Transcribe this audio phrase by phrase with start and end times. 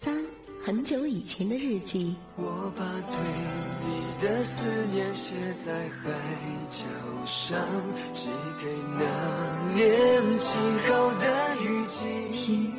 [0.00, 0.14] 翻
[0.62, 2.14] 很久以前的日记。
[2.36, 3.16] 我把对
[3.86, 6.10] 你的思念写在海
[6.68, 6.84] 角
[7.24, 7.58] 上，
[8.12, 8.28] 寄
[8.60, 9.02] 给那
[9.74, 12.28] 年轻好的雨季。
[12.30, 12.74] 听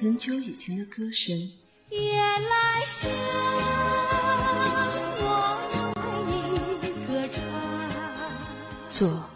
[0.00, 1.36] 很久以前的歌声。
[1.90, 3.10] 夜来香，
[5.20, 5.24] 我
[5.94, 7.42] 爱你歌唱。
[8.86, 9.29] 做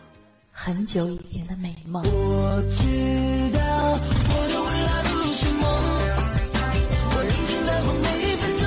[0.64, 2.03] 很久以前的美梦。
[2.03, 2.81] 我知
[3.53, 3.61] 道
[4.31, 5.63] 我的未来不是梦，
[7.11, 8.64] 我认真的过每一分钟。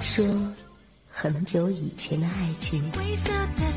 [0.00, 0.16] 说
[1.06, 2.90] 很久以前的爱情。
[2.92, 3.71] 灰色的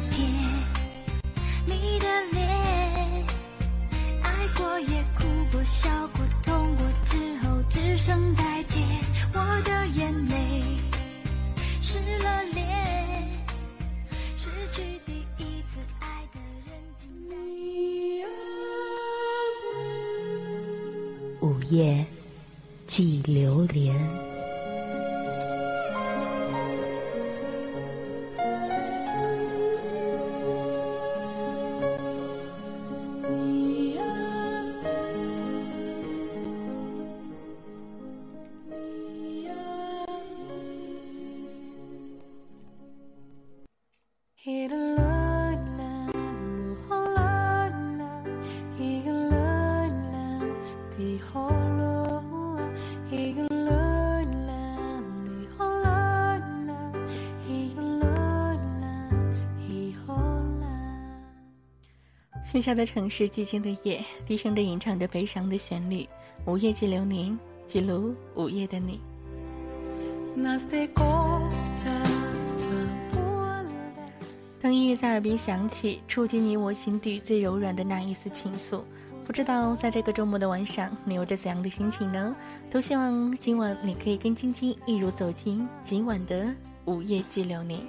[62.66, 66.10] 喧嚣的城市，寂静的夜，低声的吟唱着悲伤的旋律。
[66.48, 69.00] 午夜记流年，记录午夜的你。
[74.60, 78.82] 当音乐在耳边响起，触及你我心底最柔软的那一丝情愫。
[79.24, 82.36] 不知道在这个周末的晚上，你有着怎样的心情呢？
[82.72, 86.48] 都希望今晚你可以跟晶晶一如走进今晚的
[86.86, 87.80] 午夜记流年，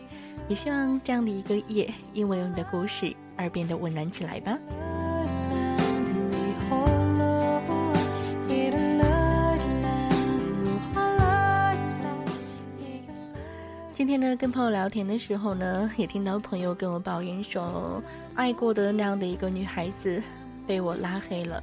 [0.50, 4.58] 也希望这样的一个夜，因为有你的故事而变得温暖起来吧。
[13.92, 18.02] 今天呢，跟朋友聊天的时候呢，也听到朋友跟我抱怨说，
[18.34, 20.22] 爱过的那样的一个女孩子
[20.66, 21.62] 被我拉黑了，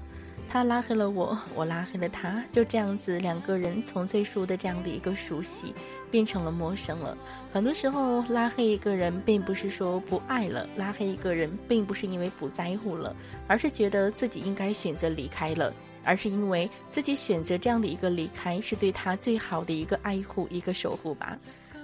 [0.49, 5.75] 她拉黑了我，我拉黑了她，就这样子，两个人从最初的这样的一个熟悉，
[6.13, 7.17] 变成了陌生了。
[7.51, 13.15] 很多时候，拉黑一个人，并不是说不爱了，拉黑一个人，并不是因为不在乎了，
[13.47, 21.35] 而是觉得自己应该选择离开了，而是因为自己选择这样的一个离开，是对他最好的一个爱护，一个守护吧。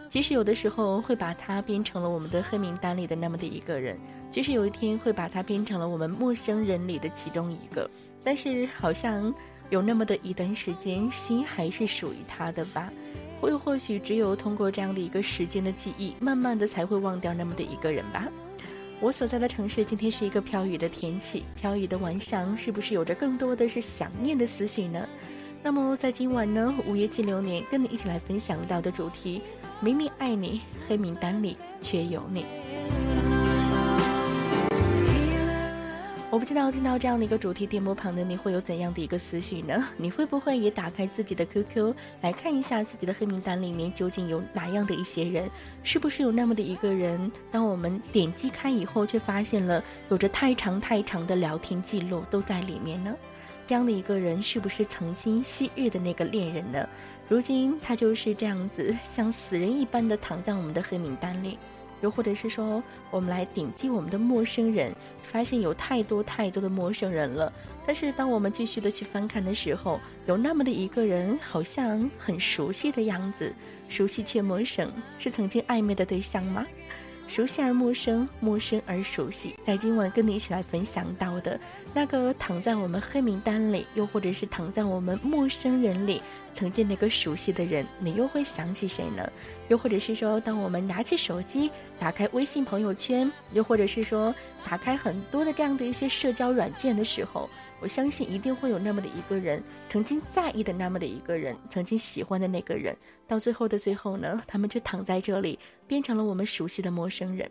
[0.10, 3.98] 即使有的时候会把他变成了我们的黑名单里的那么的一个人，
[4.30, 7.90] 即使有一天会把他变成了我们陌生人里的其中一个，
[8.24, 9.34] 但是好像
[9.72, 12.92] 有那么的一段时间，心还是属于他的吧。
[13.40, 18.28] 或或许只有通过这样的一个时间的记忆，慢慢的才会忘掉那么的一个人吧。
[19.00, 25.08] 我所在的城市今天是一个飘雨的天气，飘雨的晚上是不是有着更多的是想念的思绪呢？
[25.64, 29.42] 那么在今晚呢，午夜记流年，跟你一起来分享到的主题。
[29.82, 32.46] 明明爱你，黑名单里却有你。
[36.32, 39.84] 我不知道听到这样的一个主题电波旁的你会有怎样的一个思绪呢？
[39.98, 41.92] 你会不会也打开自己的 QQ
[42.22, 45.50] 来看一下自己的黑名单里面究竟有哪样的一些人？
[45.82, 47.32] 是不是有那么的一个人？
[47.50, 53.16] 当我们点击开以后，却发现了有着太长太长的聊天记录都在里面呢？
[53.66, 56.88] 这样的一个人，是不是曾经昔日的那个恋人呢？
[57.28, 61.58] 如今他就是这样子，像死人一般的躺在我们的黑名单里，
[62.02, 64.94] 又或者是说，我们来点击我们的陌生人，
[65.24, 67.52] 发现有太多太多的陌生人了。
[67.86, 73.54] 但是当我们继续的去翻看的时候，有那么的一个人，好像很熟悉的样子，
[73.88, 76.66] 熟悉却陌生，是曾经暧昧的对象吗？
[77.28, 81.60] 熟悉而陌生，陌生而熟悉，在今晚跟你一起来分享到的
[81.94, 86.24] 那个躺在我们黑名单里，又或者是躺在我们陌生人里，
[86.54, 89.32] 曾经那个熟悉的人，你又会想起谁呢？
[89.70, 94.36] 又或者是说，当我们拿起手机，打开微信朋友圈，又或者是说，
[94.68, 97.50] 打开很多的这样的一些社交软件的时候。
[97.82, 102.94] 我相信一定会有那么的一个人，曾经在意的那么的一个人，曾经喜欢的那个人，
[103.26, 105.58] 到最后的最后呢，他们却躺在这里，
[105.88, 107.50] 变成了我们熟悉的陌生人。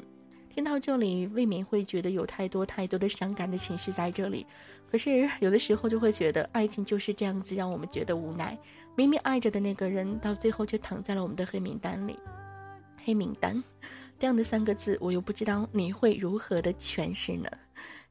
[0.55, 4.45] 听到这里，未免会觉得有太多太多的伤感的情绪在这里。
[4.91, 8.59] 可是有的时候就会觉得，爱情就是这样子，让我们觉得无奈。
[8.99, 12.19] 明明爱着的那个人，到最后却躺在了我们的黑名单里。
[13.05, 13.63] 黑名单，
[14.19, 17.49] 这样的三个字，我又不知道你会如何的诠释呢？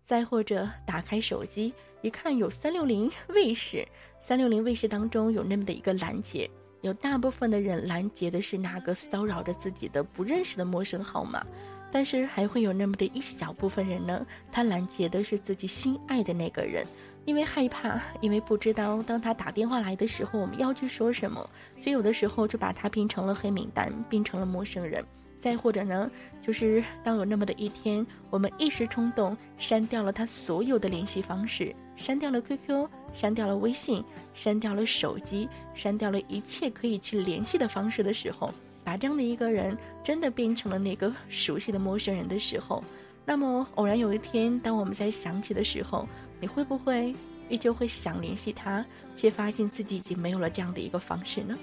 [0.02, 3.86] 再或者打开手机一看，有三六零卫视，
[4.22, 6.50] 三六零卫视当中有那么的一个拦截，
[6.80, 11.46] 有大部分的人拦截的是哪个骚扰着自己的不认识的陌生号码，
[11.92, 16.88] 但是还会有那么的一小部分人呢，他拦截的是自己心爱的那个人。
[17.28, 21.38] 因为害怕，因为不知道当他打电话来的时候，我们要去说什么，
[21.78, 25.04] 所以有的时候就把他变成了黑名单，变成了陌生人。
[25.38, 26.10] 再或者呢，
[26.42, 34.02] 就是当有那么的一天，我们一时冲动删掉了他所有的联系方式，删掉了 QQ，删掉了微信，
[34.34, 38.54] 删掉了手机，删掉了一切可以去联系的方式的时候，
[38.86, 42.82] 把这样的一个人真的变成了那个熟悉的陌生人的时候，
[43.26, 46.08] 那么偶然有一天，当我们在想起的时候。
[46.40, 47.16] 你会不会
[47.50, 48.86] 依旧会想联系他，
[49.16, 51.58] 却发现自己已经没有了这样的一个方式呢？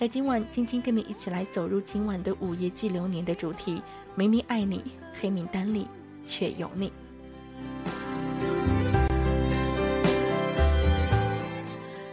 [0.00, 3.80] 在今晚，晶晶跟你一起来走入今晚的午夜寄流年的主题，
[4.16, 4.82] 明明爱你，
[5.14, 5.86] 黑名单里
[6.26, 6.92] 却有你。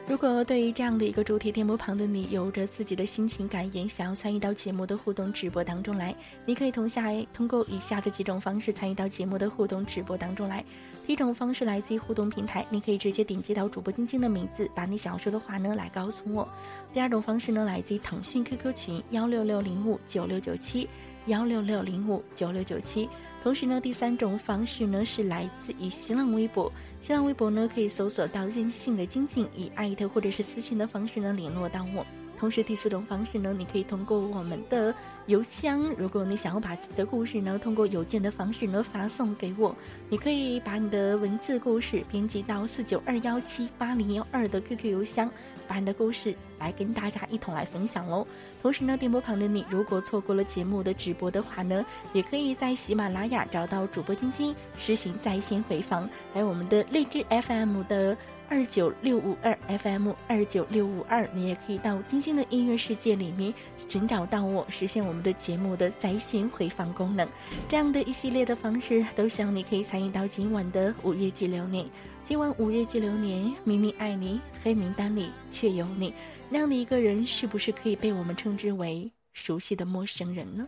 [0.08, 6.14] 如果对于这样的一个主题电波旁的你有着自己的心情感言，想要参与到节目的互动直播当中来，
[6.46, 10.64] 你可以同下通过以下的几种方式参与到节目的互动直播当中来。
[11.10, 16.48] 一种方式来自于互动平台，你可以直接点击到主播晶晶的名字，把你想要说的话呢来告诉我。
[16.94, 20.88] 第二种方式呢来自于腾讯 QQ 群幺六六零五九六九七
[21.26, 23.10] 幺六六零五九六九七。
[23.42, 26.72] 同时呢，第三种方式呢是来自于新浪微博。
[27.02, 32.06] 新浪微博呢可以搜索到任性的晶晶，以艾特或者是私信的方式呢联络到我。
[32.40, 34.96] 同时，第四种方式呢，你可以通过我们的
[35.26, 39.76] 邮箱，如果你想要把自己的故事呢通过邮件的方式呢发送给我，
[40.08, 45.30] 你可以把你的文字故事编辑到四九二幺七八零幺二的 QQ 邮箱，
[45.68, 48.26] 把你的故事来跟大家一同来分享喽。
[48.62, 58.16] 同时呢，电波旁的你，如果错过了节目的直播的话呢，也可以在喜马拉雅找到主播晶晶，实行在线回放，还有我们的荔枝 FM 的。
[58.50, 63.54] 二九六五二 FM 二九六五二，你也可以到丁星的音乐世界里面
[63.88, 67.30] 寻找到我，实现我们的节目的在线回放功能。
[67.68, 71.86] 这样的一系列的方式，都希望你可以参与到今晚的午夜激流年。
[72.24, 76.12] 今晚午夜激流年，明明爱你，黑名单里却有你，
[76.50, 80.68] 那样的一个人，是不是可以被我们称之为熟悉的陌生人呢？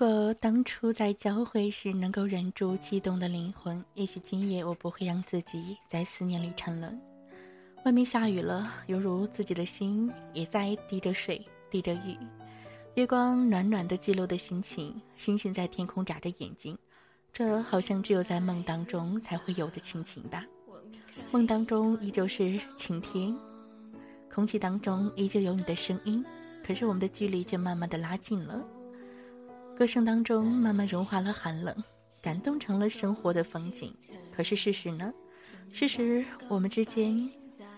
[0.00, 6.98] 如果当初在交会时能够忍住激动的灵魂，也许今夜我不会让自己在思念里沉沦。
[7.84, 12.16] 外面下雨了，犹如自己的心也在滴着水，滴着雨。
[12.94, 16.78] 月光暖暖的记录的心情，星星在天空眨着眼睛，
[17.30, 20.46] 这好像只有在梦当中才会有的亲情吧。
[21.30, 23.36] 梦当中依旧是晴天，
[24.34, 26.24] 空气当中依旧有你的声音，
[26.66, 28.64] 可是我们的距离却慢慢的拉近了。
[29.80, 31.74] 歌声当中慢慢融化了寒冷，
[32.20, 33.90] 感动成了生活的风景。
[34.30, 35.10] 可是事实呢？
[35.72, 37.26] 事实我们之间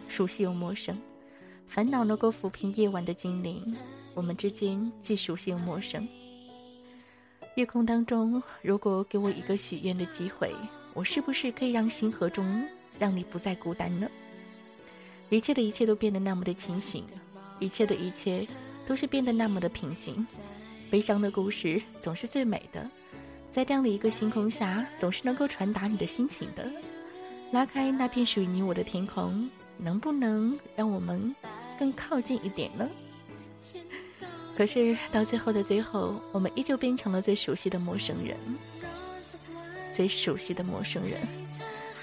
[0.09, 1.00] 熟悉又陌生，
[1.68, 3.76] 烦恼能够抚平夜晚的精灵，
[4.14, 6.09] 我们之间既熟悉又陌生。
[7.54, 10.52] 夜空当中，如果给我一个许愿的机会，
[10.94, 12.66] 我是不是可以让星河中
[12.99, 14.11] 让你不再孤单呢？
[15.28, 17.04] 一切的一切都变得那么的清醒，
[17.61, 18.44] 一切的一切
[18.88, 20.26] 都是变得那么的平静。
[20.92, 22.87] 悲伤的故事总是最美的，
[23.50, 26.70] 在这样的一个星空下，总是能够传达你的心情的。
[27.50, 31.34] 拉开那片属于你我的天空，能不能让我们
[31.78, 32.87] 更靠近一点呢？
[34.54, 38.37] 可是到最后的最后，我们依旧变成了最熟悉的陌生人，
[39.94, 41.18] 最熟悉的陌生人。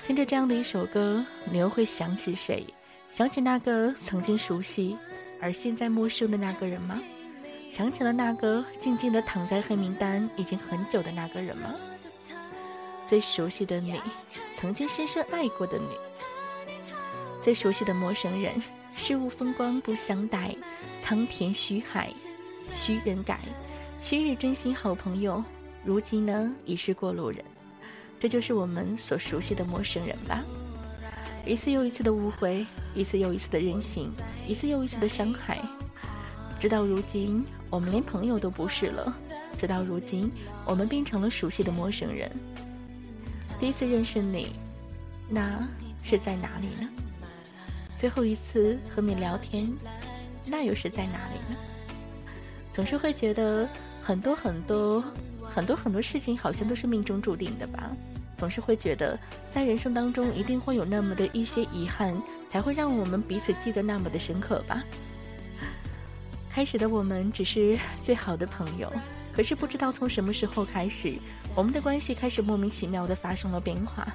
[0.08, 2.66] 听着这样的一首歌，你又会想起谁？
[3.08, 4.98] 想起那个曾经熟悉
[5.40, 7.00] 而现在陌生的那个人吗？
[7.70, 11.70] 想起了那个静静的躺在黑名单已经很久的那个人吗？
[13.06, 14.00] 最熟悉的你，
[14.56, 15.96] 曾经深深爱过的你，
[17.40, 18.62] 最熟悉的陌生人，
[18.96, 20.54] 事物风光不相待，
[21.00, 22.12] 苍天虚海，
[22.74, 23.40] 虚人改，
[24.02, 25.44] 昔日真心好朋友，
[25.86, 27.44] 如今呢已是过路人。
[28.20, 30.44] 这就是我们所熟悉的陌生人吧。
[31.46, 34.12] 一次又一次的误会，一次又一次的任性，
[34.48, 35.60] 一次又一次的伤害，
[36.60, 37.46] 直到如今。
[37.70, 39.16] 我们连朋友都不是了，
[39.60, 40.32] 直到如今，
[40.66, 42.32] 我们变成了熟悉的陌生人。
[43.60, 44.56] 第一次认识你，
[45.30, 45.68] 那
[46.04, 46.90] 是在哪里呢？
[47.96, 49.72] 最后一次和你聊天，
[50.48, 51.58] 那又是在哪里呢？
[52.72, 53.68] 总是会觉得
[54.02, 55.04] 很多很多
[55.44, 57.92] 很多很多事情好像都是命中注定的吧？
[58.38, 64.82] 总是会觉得在人生当中一定会有那么的一些遗憾，才会让我们彼此记得那么的深刻吧？
[66.50, 68.92] 开始的我们只是最好的朋友，
[69.32, 71.18] 可是不知道从什么时候开始，
[71.56, 74.08] 我们的关系开始莫名其妙的发生了变化。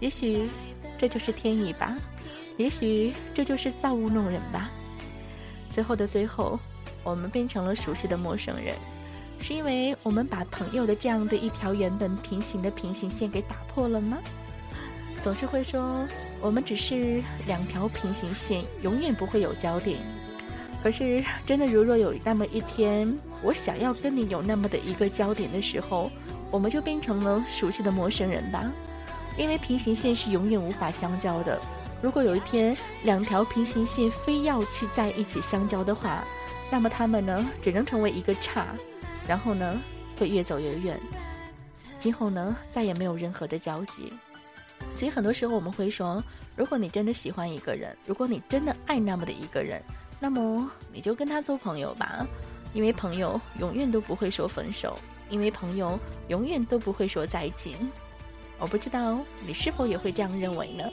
[0.00, 0.48] 也许
[0.96, 1.96] 这就是天意吧，
[2.56, 4.70] 也许这就是造物弄人吧。
[5.70, 6.58] 最后的最后，
[7.04, 8.74] 我们变成了熟悉的陌生人，
[9.38, 14.18] 是因为我们把朋友的这样的一条原本平行的平行线给打破了吗？
[15.22, 16.06] 总是会说
[16.40, 19.98] 我们只是两条平行线，永远不会有交点。
[20.80, 26.10] 可是，真的，如若有那么一天，我想要跟你有那么的一个焦点的时候，
[26.50, 28.64] 我们就变成了熟悉的陌生人吧。
[29.36, 31.60] 因为平行线是永远无法相交的。
[32.00, 36.24] 如果有一天两条平行线非要去在一起相交的话，
[36.70, 38.66] 那么他们呢，只能成为一个叉，
[39.26, 39.80] 然后呢，
[40.16, 40.98] 会越走越远，
[41.98, 44.12] 今后呢，再也没有任何的交集。
[44.92, 46.22] 所以很多时候我们会说，
[46.54, 49.82] 如果你真的喜欢一个人，如果你真的爱那么的一个人。
[50.20, 52.26] 那么你就跟他做朋友吧，
[52.72, 54.98] 因为朋友永远都不会说分手，
[55.30, 55.98] 因为朋友
[56.28, 57.74] 永远都不会说再见。
[58.58, 60.84] 我不知道你是否也会这样认为呢？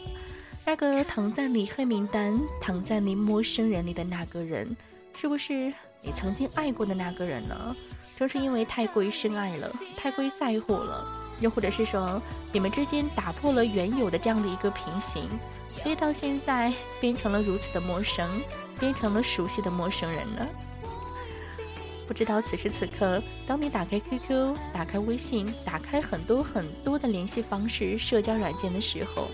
[0.63, 4.75] 那个躺在你黑名单、躺在你陌生人里的那个人，
[5.15, 7.75] 是不是你曾经爱过的那个人呢？
[8.17, 11.03] 正是因为太过于深爱了，太过于在乎了，
[11.39, 15.29] 又或者是说你们之间打破了原有的这样的一个平行。
[15.77, 18.41] 所以到现在变成了如此的陌生，
[18.79, 20.47] 变成了熟悉的陌生人呢？
[22.07, 29.27] 不知道此时此刻，当你打开 QQ、打开微信、打开很多很多的联系方式、社交软件的时候，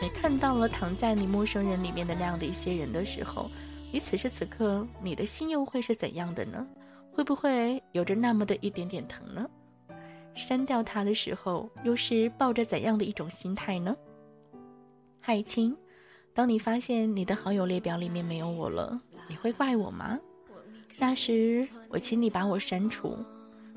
[0.00, 3.50] 你看到了躺在你陌生人里面的那样的一些人的时候，
[3.90, 6.64] 你此时此刻你的心又会是怎样的呢？
[7.10, 9.44] 会不会有着那么的一点点疼呢？
[10.34, 13.96] 删掉他的时候，又是抱着怎样的一种心态呢？
[15.18, 15.76] 海清，
[16.32, 20.18] 当你发现你的好友列表里面没有我了，你会怪我吗？
[20.98, 23.16] 那时我请你把我删除，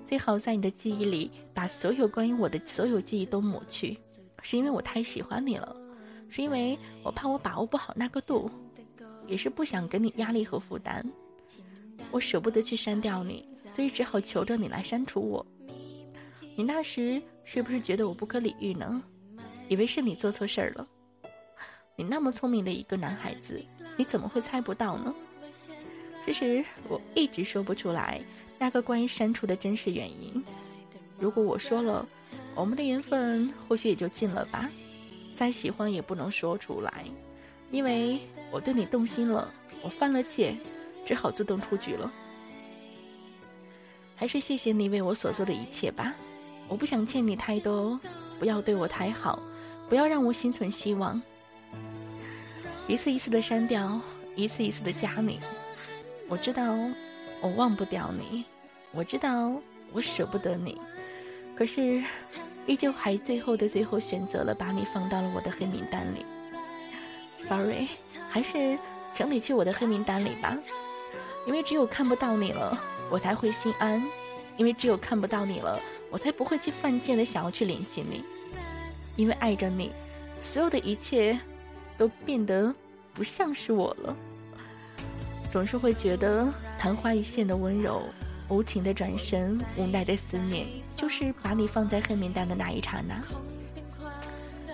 [0.06, 3.98] 最好在你的记忆里把所有关于我的所有记忆都抹去，
[4.42, 5.76] 是因为我太喜欢你了，
[6.30, 8.50] 是因为我怕我把握不好那个度，
[9.28, 11.04] 也是不想给你压力和负担，
[12.12, 15.46] 我舍不得去删掉你，所以只好求着你来删除我。
[16.56, 19.02] 你那时是不是觉得我不可理喻呢？
[19.70, 20.88] 以为是你做错事儿了？
[21.96, 23.64] 你那么聪明的一个男孩子，
[23.98, 25.14] 你怎么会猜不到呢？
[26.26, 28.22] 其实我一直说不出来
[28.58, 30.44] 那个关于删除的真实原因。
[31.20, 32.08] 如果我说了，
[32.56, 34.70] 我们的缘分或许也就尽了吧。
[35.34, 37.06] 再喜欢也不能说出来，
[37.72, 38.20] 因为
[38.52, 40.56] 我对你动心了，我犯了戒，
[41.06, 42.12] 只好自动出局了。
[44.16, 46.16] 还是谢谢你为我所做的一切吧。
[46.68, 48.00] 我不想欠你太多，
[48.40, 49.40] 不要对我太好，
[49.88, 51.22] 不要让我心存希望。
[52.88, 54.00] 一次一次的删掉，
[54.36, 55.40] 一次一次的加你。
[56.28, 56.74] 我知道
[57.42, 58.46] 我忘不掉你，
[58.92, 59.52] 我知道
[59.92, 60.80] 我舍不得你，
[61.56, 62.04] 可是
[62.66, 66.26] 依旧还最后的最后选择了把你放到了我的黑名单里。
[67.48, 67.90] Sorry，
[68.30, 68.78] 还是
[69.12, 70.58] 请你去我的黑名单里吧，
[71.46, 74.02] 因为只有看不到你了，我才会心安；
[74.58, 75.80] 因为只有看不到你了。
[76.14, 78.24] 我才不会去犯贱的想要去联系你，
[79.16, 79.92] 因为爱着你，
[80.40, 81.40] 所有的一切
[81.98, 82.72] 都变得
[83.16, 84.16] 不像是我了。
[85.50, 86.48] 总是会觉得
[86.78, 88.04] 昙花一现的温柔，
[88.48, 93.20] 无情的转身，无奈的思念，就是把你放在黑名单的那一刹那。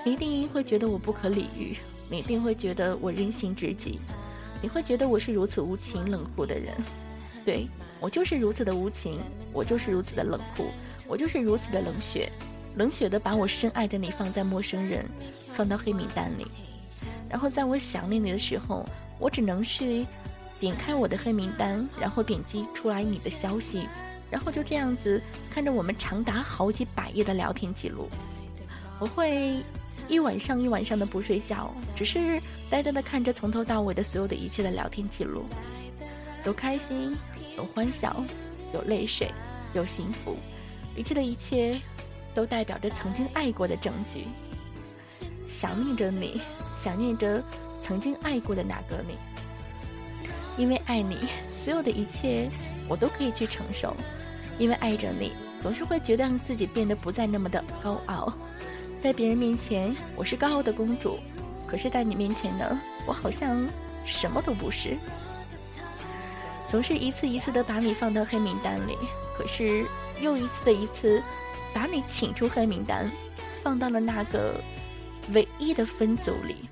[0.04, 1.78] 你一定会觉得我不可理喻，
[2.10, 3.98] 你一定会觉得我任性至极，
[4.62, 6.76] 你会觉得我是如此无情冷酷的人。
[7.46, 7.66] 对
[8.02, 9.22] 我就是如此的无情，
[9.54, 10.68] 我就是如此的冷酷。
[11.10, 12.32] 我就是如此的冷血，
[12.76, 15.04] 冷血的把我深爱的你放在陌生人，
[15.52, 16.46] 放到黑名单里，
[17.28, 18.86] 然后在我想念你的时候，
[19.18, 20.06] 我只能是
[20.60, 23.90] 点开我的黑名单，然后点击出来你的消息，
[24.30, 25.20] 然后就这样子
[25.50, 28.08] 看着我们长达好几百页的聊天记录，
[29.00, 29.64] 我会
[30.08, 35.44] 一晚上一晚上的不睡觉，只是呆呆的看着从头到尾的所有的一切的聊天记录，
[36.46, 37.18] 有开心，
[37.58, 38.24] 有欢笑，
[38.76, 39.28] 有泪水，
[39.74, 40.38] 有幸福。
[40.96, 41.80] 一切的一切，
[42.34, 44.28] 都代表着曾经爱过的证据。
[45.48, 46.42] 想念着你，
[46.78, 47.42] 想念着
[47.82, 49.18] 曾经爱过的那个你。
[50.58, 51.18] 因为爱你，
[51.54, 52.50] 所有的一切
[52.88, 53.96] 我都可以去承受。
[54.58, 58.34] 因为爱着你，总是会觉得让自己变得不再那么的高傲。
[59.02, 61.18] 在别人面前，我是高傲的公主；
[61.66, 63.66] 可是，在你面前呢，我好像
[64.04, 64.98] 什么都不是。
[66.68, 68.98] 总是一次一次的把你放到黑名单里，
[69.38, 69.86] 可是。
[70.22, 71.22] 又一次的一次，
[71.74, 73.10] 把你请出黑名单，
[73.64, 74.62] 放到了那个
[75.34, 76.70] 唯一的分组里，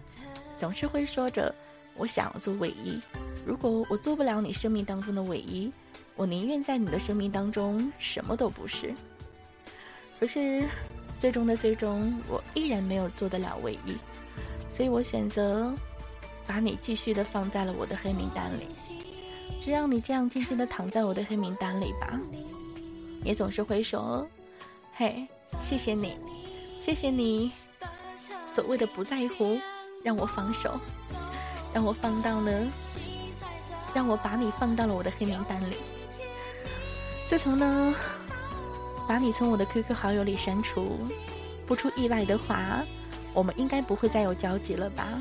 [0.58, 1.54] 总是会说着
[1.96, 3.00] 我想要做唯一。
[3.46, 5.72] 如果我做不了你生命当中的唯一，
[6.16, 8.94] 我宁愿在你的生命当中什么都不是。
[10.20, 10.64] 可是
[11.18, 13.96] 最终的最终，我依然没有做得了唯一，
[14.70, 15.74] 所以我选择
[16.46, 18.66] 把你继续的放在了我的黑名单里，
[19.62, 22.20] 就让你这样静静的躺在我的黑名单里吧。
[23.24, 24.28] 也总是会说
[24.96, 25.28] ：“嘿，
[25.62, 26.18] 谢谢你，
[26.80, 27.52] 谢谢你，
[28.46, 29.60] 所谓的不在乎，
[30.04, 30.80] 让我放手，
[31.74, 32.66] 让我放到了，
[33.94, 35.76] 让我把你放到了我的黑名单里。
[37.26, 37.94] 自从呢，
[39.08, 40.98] 把你从我的 QQ 好友里删除，
[41.66, 42.84] 不出意外的话，
[43.34, 45.20] 我们应该不会再有交集了吧？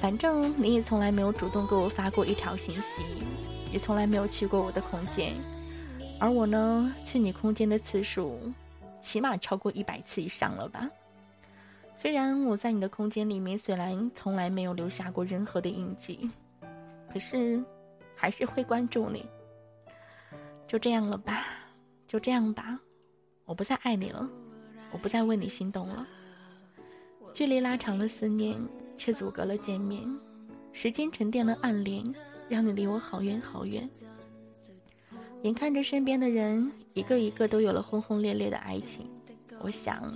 [0.00, 3.02] 反正你也从来没有主动给我发过一条信息，
[3.72, 5.34] 也从来没有去过我的空间。”
[6.20, 8.40] 而我呢，去你空间的次数，
[9.00, 10.90] 起码超过一百次以上了吧？
[11.94, 16.30] 虽然我在你的空间里面，虽然从来没有留下过任何的印记，
[17.12, 17.62] 可是
[18.16, 19.24] 还是会关注你。
[20.66, 21.46] 就这样了吧，
[22.06, 22.78] 就这样吧，
[23.44, 24.28] 我不再爱你了，
[24.90, 26.06] 我不再为你心动了。
[27.32, 28.60] 距离拉长了思念，
[28.96, 30.04] 却阻隔了见面；
[30.72, 32.04] 时间沉淀了暗恋，
[32.48, 33.88] 让你离我好远好远。
[35.42, 39.08] 眼看着身边的人一个一个都有了轰轰烈烈的爱情，
[39.60, 40.12] 我想，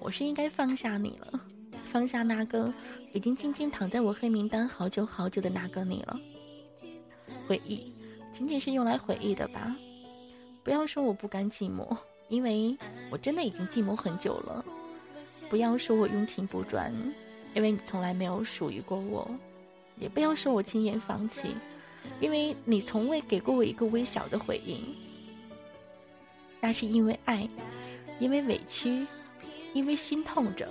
[0.00, 1.40] 我是应该放下你了，
[1.84, 2.72] 放下那个
[3.14, 6.20] 已经静静躺在我黑名单好久好久的那个你了。
[7.48, 7.92] 回忆，
[8.30, 9.74] 仅仅是用来回忆的吧。
[10.62, 11.96] 不要说我不甘寂寞，
[12.28, 12.76] 因为
[13.10, 14.62] 我真的已经寂寞很久了。
[15.48, 16.92] 不要说我用情不专，
[17.54, 19.28] 因为你从来没有属于过我。
[19.96, 21.48] 也不要说我轻言放弃。
[22.20, 24.94] 因为你从未给过我一个微小的回应，
[26.60, 27.48] 那是因为爱，
[28.18, 29.06] 因为委屈，
[29.72, 30.68] 因为心痛着，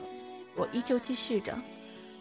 [0.55, 1.57] 我依旧继续着，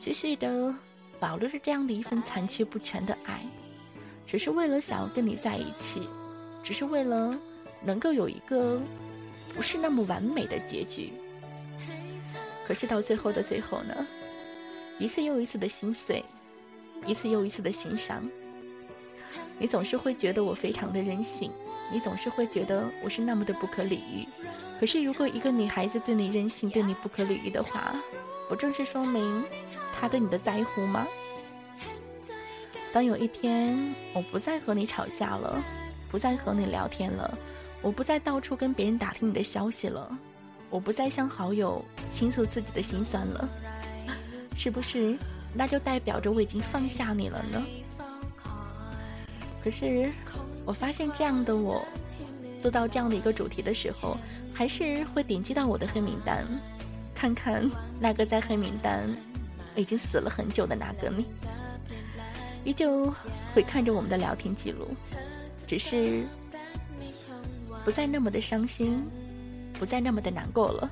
[0.00, 0.74] 继续的
[1.20, 3.44] 保留着这样的一份残缺不全的爱，
[4.26, 6.08] 只是为了想要跟你在一起，
[6.62, 7.38] 只是为了
[7.82, 8.80] 能够有一个
[9.54, 11.12] 不是那么完美的结局。
[12.66, 14.06] 可是到最后的最后呢，
[14.98, 16.24] 一次又一次的心碎，
[17.06, 18.22] 一次又一次的心伤。
[19.58, 21.50] 你总是会觉得我非常的任性，
[21.92, 24.26] 你总是会觉得我是那么的不可理喻。
[24.78, 27.94] 可是，如果一个女孩子对你任性，对你不可理喻的话，
[28.48, 29.44] 不正是说明
[29.98, 31.06] 她对你的在乎吗？
[32.92, 35.62] 当有一天我不再和你吵架了，
[36.10, 37.38] 不再和你聊天了，
[37.82, 40.16] 我不再到处跟别人打听你的消息了，
[40.70, 43.48] 我不再向好友倾诉自己的心酸了，
[44.56, 45.18] 是不是？
[45.54, 47.64] 那就代表着我已经放下你了呢？
[49.62, 50.10] 可是，
[50.64, 51.84] 我发现这样的我，
[52.60, 54.16] 做到这样的一个主题的时候，
[54.54, 56.46] 还是会点击到我的黑名单，
[57.14, 57.68] 看看
[58.00, 59.08] 那个在黑名单
[59.74, 61.26] 已经死了很久的那个你，
[62.64, 63.12] 依旧
[63.54, 64.88] 会看着我们的聊天记录，
[65.66, 66.24] 只是
[67.84, 69.06] 不再那么的伤心，
[69.74, 70.90] 不再那么的难过了。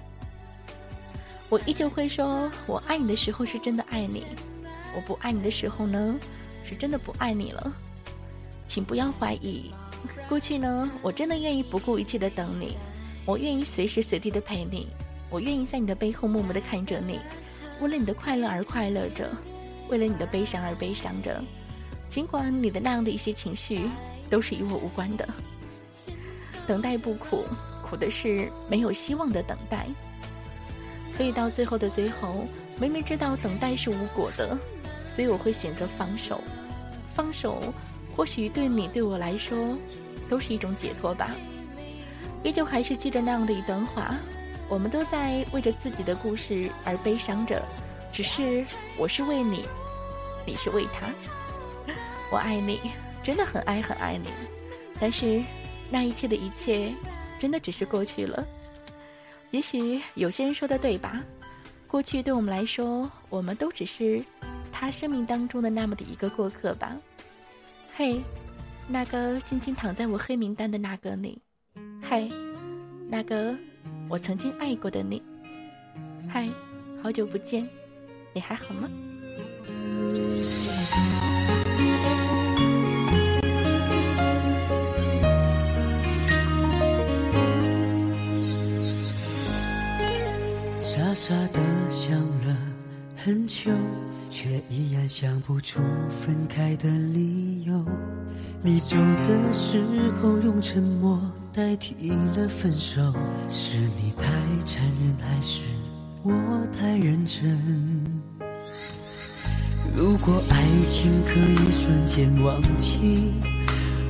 [1.48, 4.26] 我依旧会说，我爱你的时候是真的爱你，
[4.94, 6.18] 我不爱你的时候呢，
[6.64, 7.72] 是真的不爱你了。
[8.66, 9.70] 请不要怀疑，
[10.28, 12.76] 过去呢，我真的愿意不顾一切的等你，
[13.24, 14.88] 我愿意随时随地的陪你，
[15.30, 17.20] 我愿意在你的背后默默的看着你，
[17.80, 19.30] 为了你的快乐而快乐着，
[19.88, 21.42] 为了你的悲伤而悲伤着，
[22.08, 23.88] 尽管你的那样的一些情绪
[24.28, 25.28] 都是与我无关的。
[26.66, 27.44] 等待不苦，
[27.88, 29.86] 苦的是没有希望的等待。
[31.12, 32.46] 所以到最后的最后，
[32.78, 34.58] 明明知道等待是无果的，
[35.06, 36.40] 所以我会选择放手，
[37.14, 37.72] 放手。
[38.16, 39.76] 或许对你对我来说，
[40.28, 41.30] 都是一种解脱吧。
[42.42, 44.14] 依旧还是记着那样的一段话：
[44.68, 47.62] 我们都在为着自己的故事而悲伤着，
[48.10, 48.64] 只是
[48.96, 49.64] 我是为你，
[50.46, 51.08] 你是为他。
[52.32, 52.80] 我爱你，
[53.22, 54.30] 真的很爱很爱你。
[54.98, 55.42] 但是，
[55.90, 56.94] 那一切的一切，
[57.38, 58.46] 真的只是过去了。
[59.50, 61.22] 也许有些人说的对吧？
[61.86, 64.24] 过去对我们来说，我们都只是
[64.72, 66.96] 他生命当中的那么的一个过客吧。
[67.98, 68.20] 嘿，
[68.86, 71.40] 那个静静躺在我黑名单的那个你，
[72.02, 72.30] 嘿，
[73.08, 73.56] 那个
[74.06, 75.22] 我曾经爱过的你，
[76.28, 76.46] 嗨，
[77.02, 77.66] 好久不见，
[78.34, 78.90] 你还好吗？
[90.78, 92.54] 傻傻的想了
[93.16, 93.70] 很久。
[94.38, 97.82] 却依然想不出分开的理由。
[98.62, 99.82] 你走的时
[100.20, 101.18] 候用沉默
[101.54, 103.00] 代替了分手，
[103.48, 104.26] 是你太
[104.62, 105.62] 残忍还是
[106.22, 106.32] 我
[106.78, 107.58] 太认真？
[109.96, 113.32] 如果爱情可以瞬间忘记，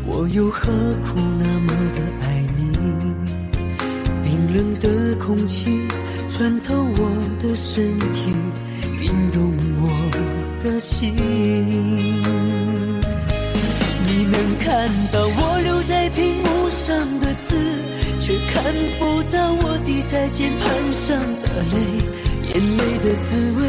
[0.08, 0.72] 我又何
[1.04, 2.76] 苦那么的爱你？
[4.24, 5.86] 冰冷的空气
[6.28, 8.34] 穿透我的身体。
[9.06, 9.86] 冰冻我
[10.60, 11.14] 的心，
[14.04, 17.56] 你能看到我留在屏幕上的字，
[18.18, 18.64] 却看
[18.98, 22.02] 不到我滴在键盘上的泪，
[22.48, 23.62] 眼泪的滋味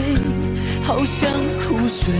[0.82, 1.30] 好像
[1.62, 2.12] 苦水，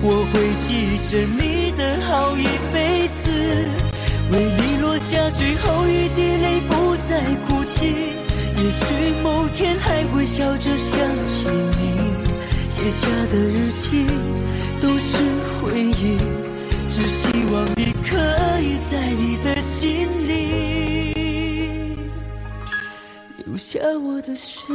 [0.00, 3.32] 我会记着你的好一辈子，
[4.30, 8.14] 为你落下最后一滴泪，不再哭泣。
[8.60, 8.84] 也许
[9.22, 11.46] 某天还会笑着想起，
[12.88, 14.06] 写下的日记
[14.80, 15.18] 都是
[15.60, 16.16] 回忆，
[16.88, 18.16] 只希望你可
[18.62, 21.98] 以在你的心里
[23.44, 24.74] 留下我的身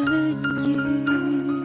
[0.63, 1.62] 影。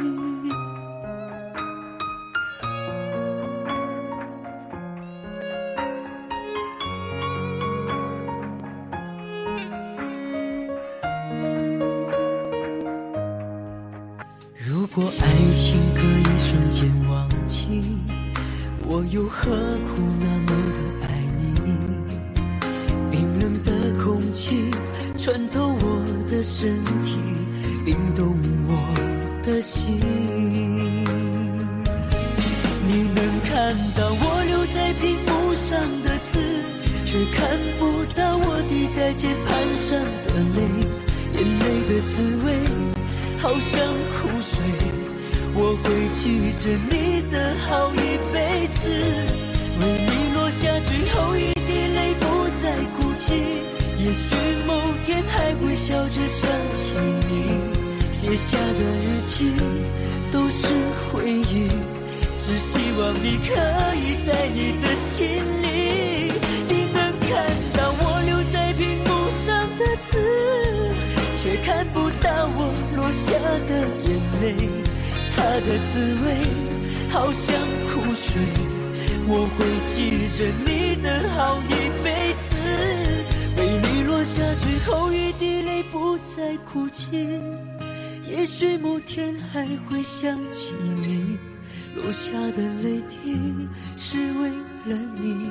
[94.18, 94.50] 是为
[94.86, 95.48] 了你，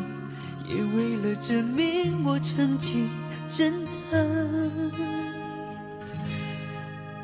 [0.68, 3.10] 也为了证明我曾经
[3.48, 3.74] 真
[4.12, 4.92] 的。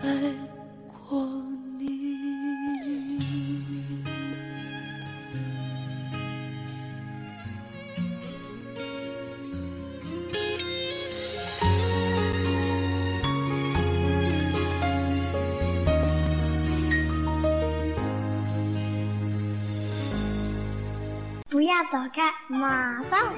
[0.01, 0.08] 爱
[1.10, 1.27] 过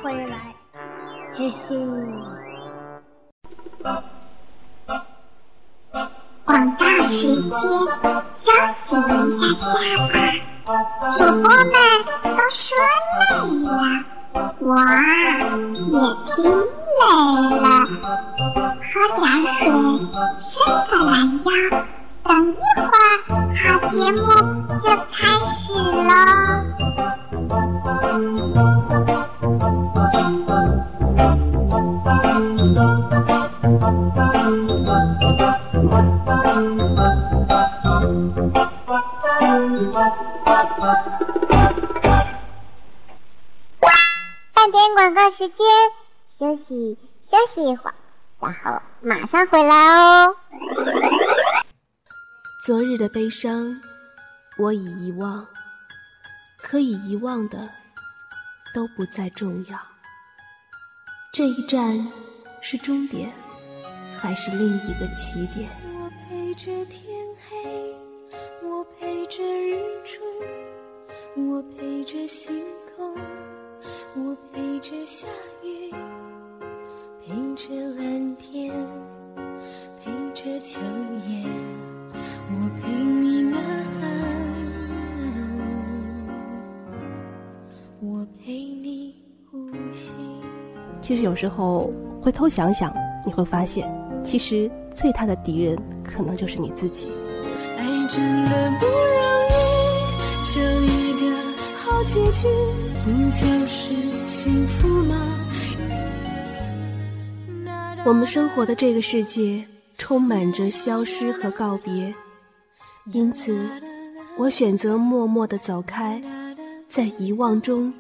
[0.06, 0.54] 回来。
[1.36, 1.95] 谢谢你。
[53.26, 53.82] 悲伤，
[54.56, 55.48] 我已遗忘。
[56.62, 57.68] 可以遗忘的
[58.72, 59.80] 都不再重要。
[61.34, 62.08] 这一站
[62.62, 63.34] 是终点，
[64.20, 65.72] 还是另一个起点？
[91.06, 92.92] 其实有时候回头想想，
[93.24, 93.88] 你会发现，
[94.24, 97.12] 其实最大的敌人可能就是你自己。
[97.78, 98.96] 爱真的不容
[99.52, 99.54] 易，
[100.42, 101.38] 求一个
[101.76, 102.48] 好结局，
[103.04, 103.94] 不就是
[104.26, 105.16] 幸福吗？
[108.04, 109.64] 我们生活的这个世界
[110.00, 112.12] 充满着消失和告别，
[113.12, 113.56] 因此，
[114.38, 116.20] 我选择默默的走开。
[116.90, 117.94] 在遗忘中，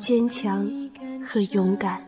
[0.00, 0.66] 坚强
[1.22, 2.02] 和勇敢。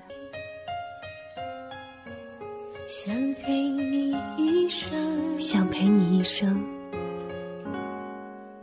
[3.05, 6.65] 想陪你一生，想陪你一生，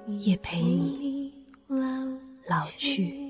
[0.08, 1.32] 也陪你
[2.48, 3.21] 老去。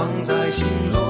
[0.00, 1.09] 放在心中。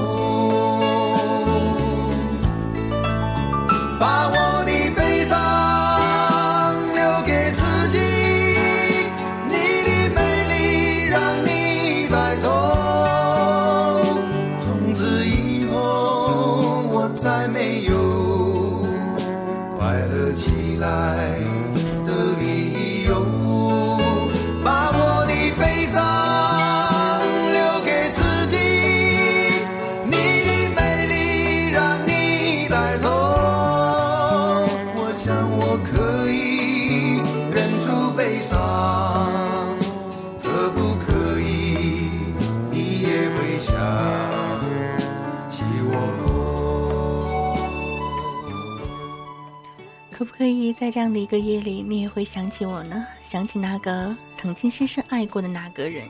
[50.41, 53.05] 可以在这样的一个夜里，你也会想起我呢？
[53.21, 56.03] 想起那个曾经深深爱过的那个人，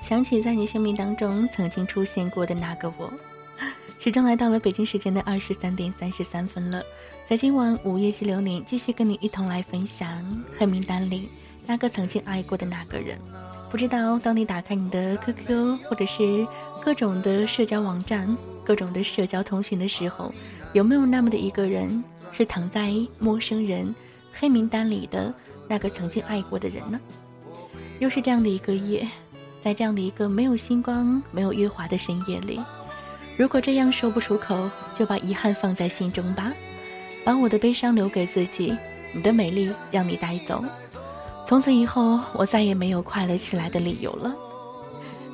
[0.00, 3.08] 想起在你生命当中曾经出现过的那个我。
[4.00, 6.82] 时钟来到了北京时间的二十三点三十三分了，
[7.28, 11.28] 在今晚午夜七流年，继续跟你一同来分享黑名单里
[11.64, 13.16] 那个曾经爱过的那个人。
[13.70, 16.44] 不知道当你打开你的 QQ 或者是
[16.84, 20.34] 各种的社交网站、各种的社交通讯的时候，
[20.72, 22.02] 有没有那么的一个人
[22.36, 23.94] 是躺在陌生人
[24.34, 25.32] 黑名单里的
[25.66, 27.00] 那个曾经爱过的人呢？
[27.98, 29.08] 又是这样的一个夜，
[29.62, 32.60] 在这样的一个没有星光、没有月华的深夜里，
[33.38, 36.52] 如果这样说不出口，就把遗憾放在心中吧，
[37.24, 38.76] 把我的悲伤留给自己，
[39.14, 40.62] 你的美丽让你带走。
[41.46, 44.34] 从此以后，我再也没有快乐起来的理由了。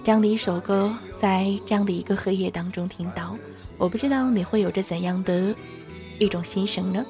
[0.05, 3.37] 这样的一首歌，在这样的一个黑夜当中听到，
[3.77, 5.53] 我不知道你会有着怎样的
[6.19, 7.05] 一种心声呢？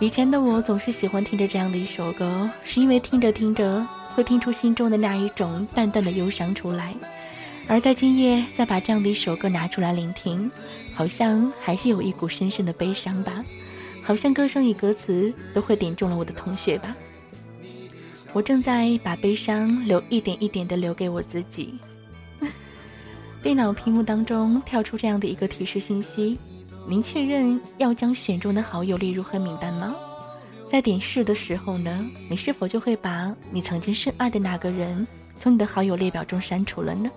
[0.00, 3.86] 以前的我总是喜欢听着这样的一首歌，是因为听着听着。
[4.14, 6.94] 会听出心中的那一种淡淡的忧伤出来，
[7.68, 10.50] 而在今夜再把这样的一首歌拿出来聆听，
[10.94, 13.44] 好像还是有一股深深的悲伤吧，
[14.02, 16.96] 好像歌声与歌词都会点中了我的同学吧。
[18.32, 21.74] 我正在把悲伤留一点一点的留给我自己。
[23.42, 26.38] 电脑屏幕当中跳出这样的一个提示信息：
[26.88, 29.94] 您确认要将选中的好友列入黑名单吗？
[30.70, 35.04] 在点是的时候呢，你是否就会把你曾经深爱的那个人
[35.36, 37.10] 从你的好友列表中删除了呢？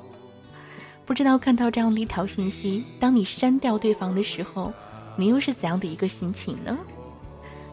[1.05, 4.73] 不知道看到这样的一条信息，当你删掉对方的时候，
[5.15, 6.75] 你又是怎样的一个心情呢？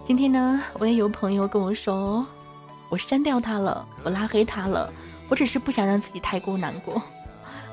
[0.06, 2.26] 今天呢，我也有朋友跟我说，
[2.90, 4.92] 我删掉他了，我拉黑他了，
[5.30, 7.00] 我只是不想让自己太过难过。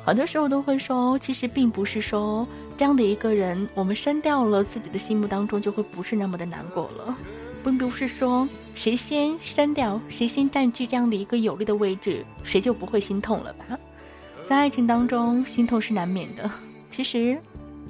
[0.05, 2.45] 好多时候都会说，其实并不是说
[2.83, 7.15] 这样的一个人，我们删掉了，自己的心目当中就会不是那么的难过了。
[7.63, 13.79] 并不是说谁先删掉，谁先占据这样的一个有利的位置，谁就不会心痛了吧？
[14.45, 16.51] 在爱情当中，心痛是难免的。
[16.91, 17.39] 其实，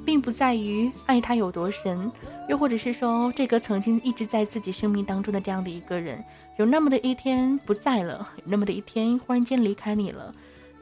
[0.05, 2.11] 并不在于爱他有多深，
[2.47, 6.23] 又或者是说这个曾经一直在自己生命当中的这样的一个人，
[6.57, 10.31] 有那么的一天不在了，有那么的一天忽然间离开你了，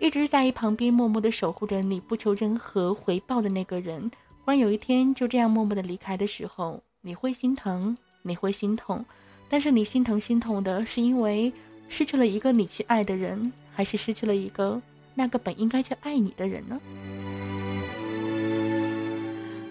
[0.02, 4.12] 一直在一旁边默默的守护着你，不求任何回报的那个人，
[4.44, 7.96] 忽然有一天就这样默默的离开的时候，你会心疼。
[8.24, 9.04] 你会心痛，
[9.50, 11.52] 但是你心疼心痛的是因为
[11.90, 14.80] 失去了一个你去爱的人，还是失去了一个
[15.16, 16.80] 那个本应该去爱你的人呢？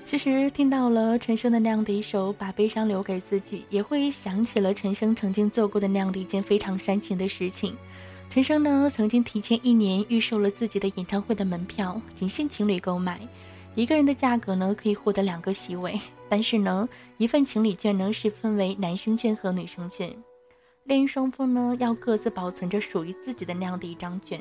[0.04, 7.76] 其实听到了陈升的那样的一首《把悲伤留给自己》，也会想起了陈升曾经做过的那样的一件非常煽情的事情。
[8.30, 13.20] 陈升呢，曾经提前一年预售了自己的演唱会的门票，仅限情侣购买。
[13.74, 20.14] 一个人的价格呢，可以获得两个席位，但是呢，一份情侣券呢是分为男生券和女生券，
[20.84, 24.40] 恋人双方呢要各自保存着属于自己的那样的一张券，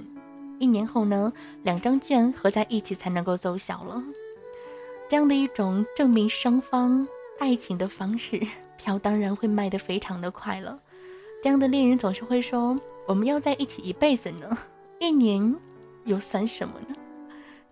[0.59, 1.33] 一年后呢，
[1.63, 4.03] 两张券合在一起才能够奏效了。
[5.09, 7.07] 这样的一种证明双方
[7.39, 8.39] 爱情的方式，
[8.77, 10.79] 票当然会卖得非常的快了。
[11.41, 12.75] 这样的恋人总是会说
[13.07, 14.57] ：“我们要在一起一辈子呢，
[14.99, 15.55] 一年
[16.03, 16.95] 又算什么呢？”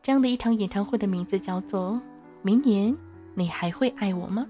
[0.01, 1.91] 这样的一场演唱会的名字叫做
[2.41, 2.95] 《明年
[3.33, 4.47] 你还会爱我吗》。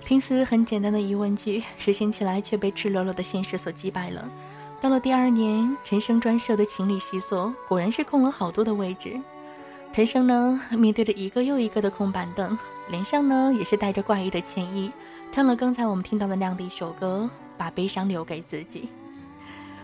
[0.00, 4.30] 听似很简单的疑问句，实现起来却被赤裸裸的现实所击败了。
[4.80, 9.20] 到了第二年，陈升专设的情侣席所果然是空了好多的位置。
[9.92, 12.56] 陈升呢，面对着一个又一个的空板凳，
[12.88, 14.92] 脸上呢也是带着怪异的歉意，
[15.32, 18.88] 唱了刚才我们听到的那样的一首歌，把悲伤留给自己。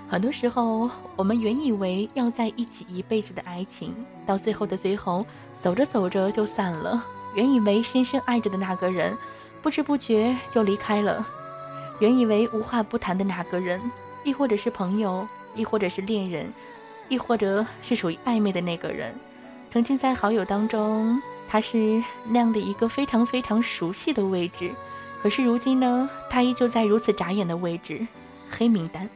[0.09, 3.95] 很多时候，我们原以为要在一起一辈子的爱情，
[4.25, 5.25] 到最后的最后，
[5.61, 7.05] 走着走着就散了。
[7.35, 9.17] 原以为深深爱着的那个人，
[9.61, 11.27] 不知不觉就离开了。
[12.01, 13.81] 原以为无话不谈的那个人，
[14.25, 16.53] 亦或者是朋友，亦或者是恋人，
[17.09, 19.15] 亦或者是属于暧昧的那个人，
[19.69, 24.73] 曾经在好友当中，他是那样的一个非常非常熟悉的位置。
[25.23, 28.07] 可是如今呢，他依旧在如此眨眼的位置，
[28.49, 29.09] 黑名单。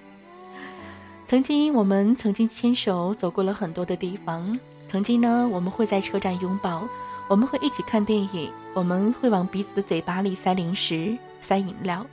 [1.26, 4.58] 曾经，我们曾经牵手走过了很多的地方。
[4.88, 6.82] 曾经呢，我们会在车站拥抱，
[7.28, 12.04] 我们会一起看电影，我们会往彼此的嘴巴里塞零食、塞饮料，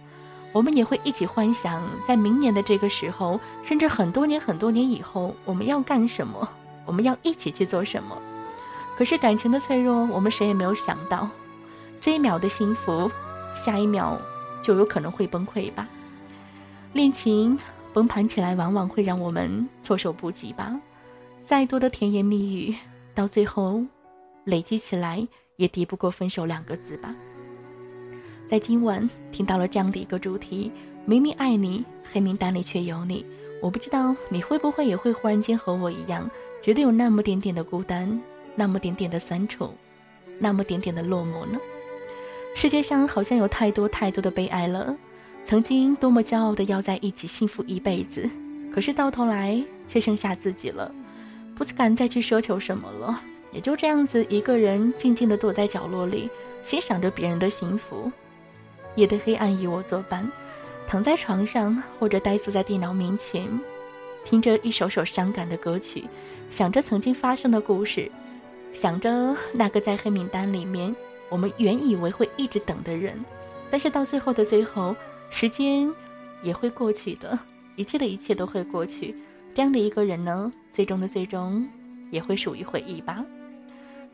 [0.53, 6.47] 我们也会一起幻想，在明年的这个时候，甚至很多年、很多年以后，我们要干什么？
[6.85, 8.15] 我们要一起去做什么？
[8.99, 11.29] 可是感情的脆弱，我们谁也没有想到，
[12.01, 13.09] 这一秒的幸福，
[13.55, 14.19] 下一秒
[14.61, 15.87] 就有可能会崩溃吧？
[16.91, 17.57] 恋情。
[17.93, 20.77] 崩盘起来，往往会让我们措手不及吧。
[21.45, 22.75] 再多的甜言蜜语，
[23.15, 23.81] 到最后
[24.43, 25.25] 累积起来，
[25.55, 27.15] 也敌不过分手两个字吧。
[28.49, 30.71] 在今晚听到了这样的一个主题，
[31.05, 33.25] 明明爱你，黑名单里却有你。
[33.61, 36.29] 我不知道你会不会也会忽然间和我一样，
[36.61, 38.21] 觉得有那么点点的孤单，
[38.59, 39.73] 那么点点的酸楚，
[40.37, 41.57] 那么点点的落寞呢？
[42.53, 44.93] 世界上好像有太多太多的悲哀了。
[45.45, 48.29] 曾经多么骄傲的要在一起幸福一辈子，
[48.75, 50.93] 可是到头来却剩下自己了，
[51.55, 53.21] 不敢再去奢求什么了，
[53.53, 56.29] 也就这样子一个人静静的躲在角落里，
[56.61, 58.11] 欣赏着别人的幸福。
[58.95, 60.29] 夜的黑暗以我作伴。
[60.85, 63.47] 躺在床上，或者呆坐在电脑面前，
[64.25, 66.09] 听着一首首伤感的歌曲，
[66.49, 68.11] 想着曾经发生的故事，
[68.73, 70.95] 想着那个在黑名单里面
[71.29, 73.17] 我们原以为会一直等的人，
[73.69, 74.95] 但是到最后的最后，
[75.29, 75.91] 时间
[76.41, 77.37] 也会过去的，
[77.75, 79.15] 一切的一切都会过去。
[79.53, 81.67] 这样的一个人呢，最终的最终
[82.11, 83.23] 也会属于回忆吧。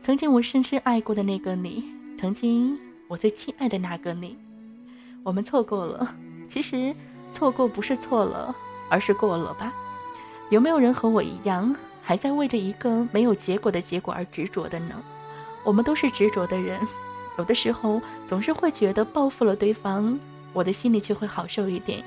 [0.00, 1.84] 曾经我深深爱过的那个你，
[2.18, 2.78] 曾经
[3.08, 4.36] 我最亲爱的那个你，
[5.22, 6.14] 我们错过了。
[6.48, 6.94] 其实，
[7.30, 8.54] 错过不是错了，
[8.88, 9.72] 而是过了吧？
[10.50, 11.74] 有没有人和我一样，
[12.06, 15.02] 还在为着一个没有结果的结果而执着的呢？
[15.64, 16.80] 我们都是执着的人，
[17.36, 20.16] 有的时候总是会觉得报复了对方，
[20.52, 22.04] 我的心里却会好受一点。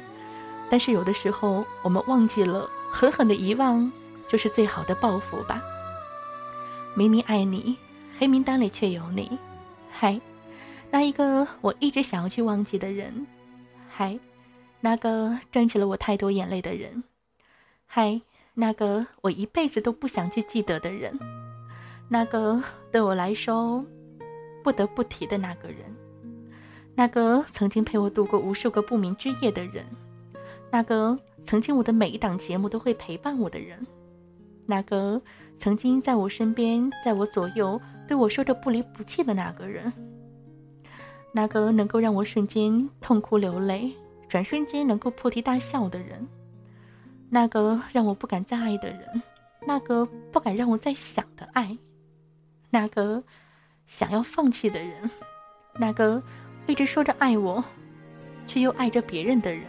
[0.70, 3.91] 但是有的时候，我们忘记了，狠狠的遗忘
[4.26, 5.62] 就是最好的报复吧。
[6.95, 7.76] 明明爱你，
[8.18, 9.38] 黑名单里却有你，
[9.91, 10.18] 嗨，
[10.89, 13.28] 那一个我一直想要去忘记的人，
[13.89, 14.18] 嗨。
[14.82, 17.04] 那个赚起了我太多眼泪的人，
[17.86, 18.22] 嗨，
[18.60, 21.18] 那个我一辈子都不想去记得的人，
[22.10, 23.86] 那个对我来说
[24.62, 25.78] 不得不提的那个人，
[26.93, 29.86] 那个曾经陪我度过无数个不眠之夜的人，
[30.70, 33.88] 那个曾经我的每一档节目都会陪伴我的人，
[34.66, 35.22] 那个
[35.57, 37.80] 曾经在我身边，在我左右
[38.10, 39.93] 对我说着不离不弃的那个人，
[41.32, 43.93] 那个能够让我瞬间痛哭流泪。
[44.28, 46.28] 转瞬间能够破涕大笑的人，
[47.30, 49.21] 那个让我不敢再爱的人，
[49.67, 51.77] 那个不敢让我再想的爱，
[52.69, 53.23] 那个
[53.86, 55.09] 想要放弃的人，
[55.75, 56.21] 那个
[56.65, 57.63] 一直说着爱我，
[58.47, 59.63] 却又爱着别人的人，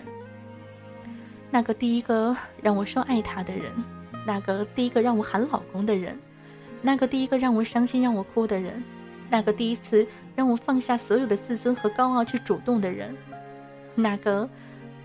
[1.50, 3.70] 那个第一个让我说爱他的人，
[4.26, 6.18] 那个第一个让我喊老公的人，
[6.80, 8.82] 那个第一个让我伤心让我哭的人，
[9.28, 13.14] 那个第一次让我放下所有的自尊和高傲去主动的人。
[13.94, 14.48] 那个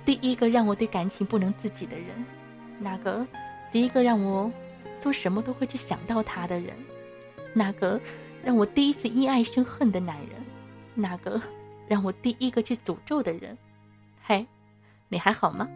[0.05, 2.07] 第一个让我对感情不能自己的人，
[2.79, 3.25] 那个
[3.71, 4.51] 第一个让我
[4.99, 6.73] 做什么都会去想到他的人，
[7.53, 7.99] 那个
[8.43, 10.43] 让我第一次因爱生恨的男人，
[10.93, 11.41] 那个
[11.87, 13.57] 让我第一个去诅咒的人，
[14.23, 14.45] 嘿，
[15.07, 15.67] 你还好吗？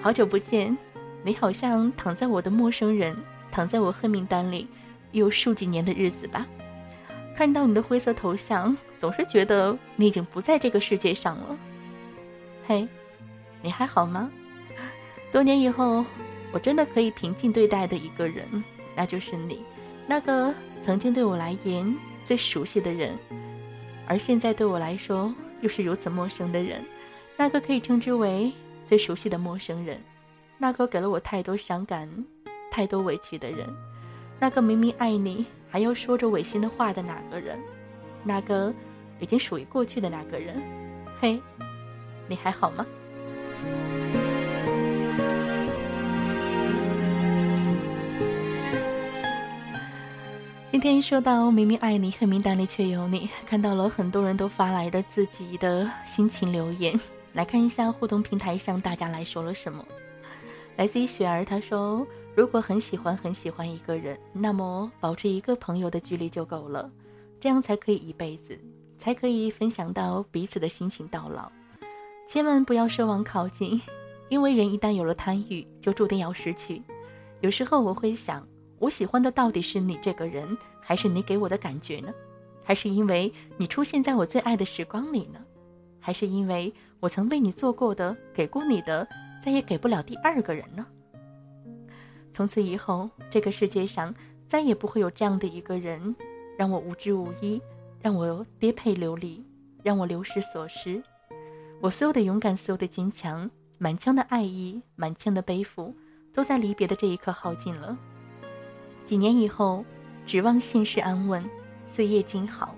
[0.00, 0.76] 好久不见，
[1.24, 3.16] 你好像躺在我的陌生人，
[3.50, 4.68] 躺在我黑名单里
[5.12, 6.46] 有数几年的日子吧？
[7.34, 11.58] 看到你的灰色头像，总是觉得你已经不在这个世界上了。
[12.66, 12.88] 嘿，
[13.62, 14.30] 你还好吗？
[15.30, 16.04] 多年以后，
[16.52, 18.64] 我真的可以平静对待的一个人，
[18.96, 19.62] 那就是你，
[20.06, 20.52] 那个
[20.82, 23.16] 曾经对我来言最熟悉的人，
[24.06, 26.84] 而现在对我来说又是如此陌生的人，
[27.36, 28.52] 那个可以称之为
[28.86, 30.00] 最熟悉的陌生人，
[30.56, 32.08] 那个给了我太多伤感、
[32.70, 33.68] 太多委屈的人，
[34.40, 37.58] 那个明明爱你还要说着违心的话的那个人，
[38.24, 38.72] 那个
[39.20, 40.62] 已经属于过去的那个人，
[41.20, 41.40] 嘿。
[42.30, 42.84] 你还好吗？
[50.80, 56.96] 今天说到明明爱你，黑名单里却有你，看到了很多人都发来的自己的心情留言，
[57.32, 59.84] 来看一下互动平台上大家来说了什么。
[60.76, 66.88] 来自于雪儿，她说：“如果很喜欢很喜欢一个人，那么保持一个朋友的距离就够了，
[67.40, 68.56] 这样才可以一辈子，
[68.98, 71.50] 才可以分享到彼此的心情到老。”
[72.24, 73.82] 千万不要奢望靠近，
[74.28, 76.80] 因为人一旦有了贪欲，就注定要失去。
[77.40, 78.46] 有时候我会想，
[78.78, 82.12] 我喜欢的到底是你这个人，还是你给我的感觉呢？
[82.62, 85.40] 还是因为你出现在我最爱的时光里呢？
[86.00, 89.06] 还是因为我曾为你做过的、给过你的，
[89.42, 90.86] 再也给不了第二个人呢？
[92.32, 94.14] 从此以后，这个世界上
[94.46, 96.14] 再也不会有这样的一个人，
[96.56, 97.60] 让我无知无依，
[98.00, 99.44] 让我颠沛流离，
[99.82, 101.02] 让我流失所失。
[101.80, 105.94] 我所有的勇敢，所有的坚强，满腔的爱意，满腔的背负，
[106.32, 107.96] 都在离别的这一刻耗尽了。
[109.08, 109.82] 几年以后，
[110.26, 111.42] 指望现世安稳，
[111.86, 112.74] 岁月静好。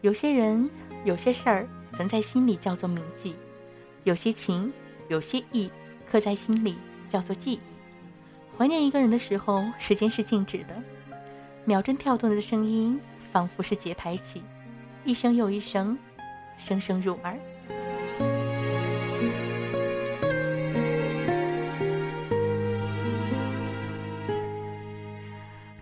[0.00, 0.70] 有些人，
[1.04, 3.32] 有些事儿，存在心里叫做铭记；
[4.04, 4.72] 有些情，
[5.08, 5.68] 有些意，
[6.08, 6.76] 刻在心里
[7.08, 7.60] 叫做记忆。
[8.56, 10.80] 怀念一个人的时候，时间是静止的，
[11.64, 14.44] 秒针跳动的声音仿佛是节拍器，
[15.04, 15.98] 一声又一声，
[16.58, 17.36] 声声入耳。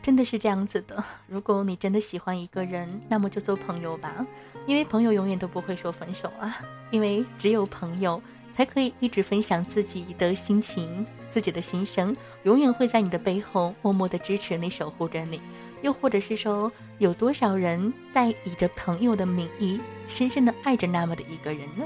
[0.08, 1.04] 真的是这样子的。
[1.26, 4.26] 如果你真的喜欢一个人，那么就做朋友吧，
[4.66, 6.56] 因为朋友永远都不会说分手啊。
[6.90, 8.18] 因为只有朋友
[8.50, 15.42] 才可以一直分享自己的心情、自己的心声，永远会在你的背后默默的支持你、守护着你。
[15.82, 19.78] 又或者是说，有多少人在以着朋友的名义，
[20.08, 21.84] 深深的爱着那么的一个人呢？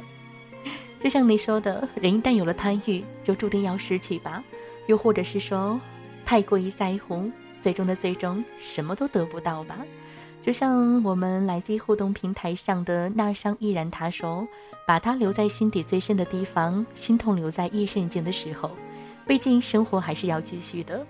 [1.02, 4.44] 就像你说的，人一旦有了贪欲，就注定要失去吧。
[4.86, 5.80] 又或者是说，
[6.24, 7.28] 太过于在乎。
[7.62, 9.78] 最终的最终，什么都得不到吧？
[10.42, 14.44] 就像我们来自互动平台上的那商依然他说
[14.84, 18.72] ：“把他留在心底最深的地方，心痛留在一瞬间的时候。
[19.24, 21.06] 毕竟生活还是要继续的，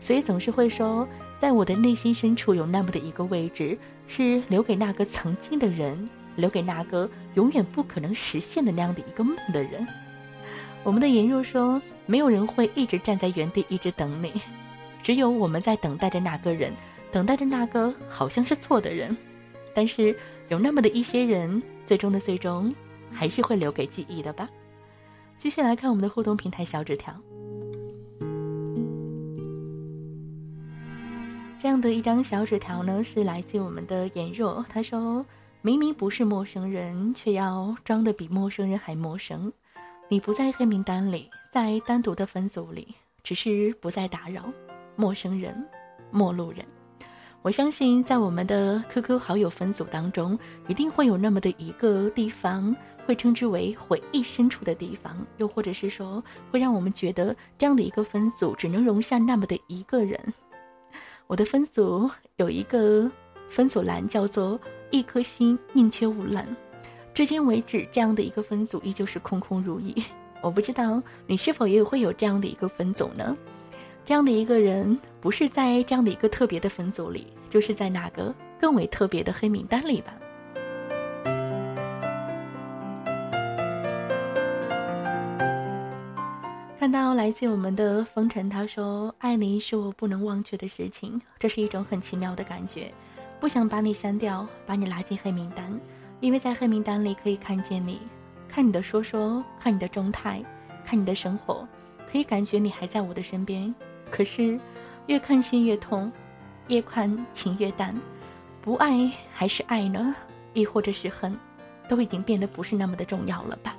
[0.00, 1.06] 所以总是会说，
[1.38, 3.78] 在我的内心深处有那么的一个位置，
[4.08, 9.86] 是留给那个曾经的人，留给那个永远不可能实现的那样的一个梦的人。
[10.82, 14.32] ”我们的颜若说：“没有人会一直站在原地，一直等你。”
[15.02, 16.72] 只有我们在等待着那个人，
[17.10, 19.16] 等待着那个好像是错的人，
[19.74, 20.16] 但是
[20.48, 22.72] 有那么的一些人，最终的最终
[23.10, 24.48] 还是会留给记忆的吧。
[25.36, 27.12] 继续来看我们的互动平台小纸条，
[31.58, 35.26] 这样的一张小纸条呢，是来自我们的颜若，他说
[35.62, 39.52] ：“明明不是陌生人，却要装的比陌生人还陌生。
[40.08, 42.94] 你不在黑名单里，在单独的分组里，
[43.24, 44.44] 只是不再打扰。”
[44.96, 45.54] 陌生人，
[46.10, 46.64] 陌路人。
[47.42, 50.38] 我相信，在我们的 QQ 好友分组当中，
[50.68, 52.74] 一定会有那么的一个地方，
[53.04, 56.22] 会称之为回忆深处的地方，又或者是说，
[56.52, 60.18] 会让我们觉得这样的一个分组只能容下那么的一个人。
[61.26, 63.10] 我的分组有一个
[63.48, 64.60] 分组栏叫做
[64.92, 66.46] “一颗心宁缺毋滥”，
[67.12, 69.94] 至今为止，这样的一个分组依旧是空空如也。
[70.42, 73.36] 我不知道你是否也会有这样的一个分组呢？
[74.04, 80.12] 这样的一个人，不是在这样的一个特别的分组里，就是在哪个更为特别的黑名单里吧。
[86.78, 92.92] 看到来自我们的风尘，他说：“爱你是我不能忘却的事情，这是一种很奇妙的感觉，
[93.38, 95.80] 不想把你删掉，把你拉进黑名单，
[96.18, 98.00] 因为在黑名单里可以看见你，
[98.48, 100.42] 看你的说说，看你的状态，
[100.84, 101.66] 看你的生活，
[102.10, 103.72] 可以感觉你还在我的身边。”
[104.12, 104.60] 可是，
[105.06, 106.12] 越看心越痛，
[106.68, 107.98] 越看情越淡，
[108.60, 110.14] 不爱还是爱呢？
[110.52, 111.34] 亦或者是恨，
[111.88, 113.74] 都已经变得不是那么的重要了吧？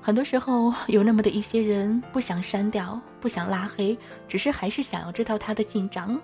[0.00, 6.16] 很多时候，有那么的一些人不想删掉，不想拉黑，只是还是想要知道他的进展。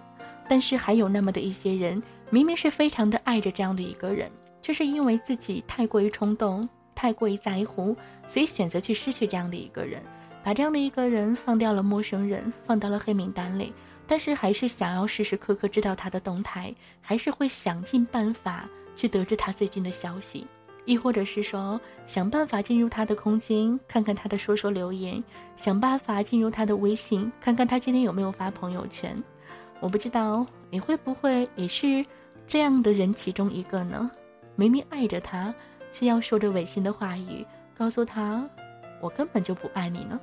[0.48, 2.00] 但是还有那么的一些人，
[2.30, 10.00] 明明是非常的爱着这样的一个人，却是因为自己太过于冲动，太过于在乎，所以选择去失去这样的一个人。
[10.45, 13.72] 把这样的一个人放掉了，陌生人放到了黑名单里，
[14.07, 20.47] 但是还是想要时时刻刻知道他的动态，还是会想尽办法去得知他最近的消息，
[20.84, 25.22] 亦或者是说想办法进入他的空间，看看他的说说留言，
[25.55, 29.16] 想办法进入他的微信，看看他今天有没有发朋友圈。
[29.78, 32.05] 我不知道你会不会也是
[32.47, 34.11] 这样的人其中一个呢？
[34.57, 35.55] 明明爱着他，
[35.93, 37.47] 却要说着违心的话语，
[37.78, 38.45] 告诉他。
[39.01, 40.20] 我根本就不爱你呢。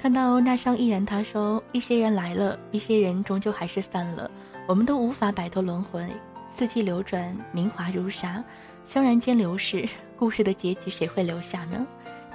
[0.00, 4.30] 看到那双依然，他说：“一些人来了，一些人终究还是散了。
[4.66, 6.08] 我们都无法摆脱轮回，
[6.48, 8.42] 四季流转，年华如沙，
[8.86, 9.86] 悄然间流逝。
[10.16, 11.86] 故事的结局谁会留下呢？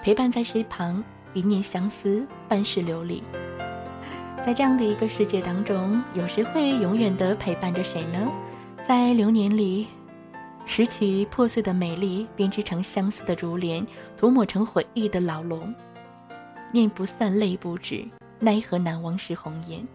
[0.03, 1.03] 陪伴在谁旁？
[1.33, 3.23] 一念相思，半世流离。
[4.45, 8.31] 在这样的一个世界当中，有谁会永远的陪伴着谁呢？
[8.87, 9.87] 在流年里。”
[10.67, 13.83] 拾取破碎的美丽，编织成相思的珠帘，
[14.15, 15.73] 涂抹成回忆的牢笼。
[16.75, 18.05] 念不散，泪不止，
[18.37, 19.87] 奈何难忘是红颜。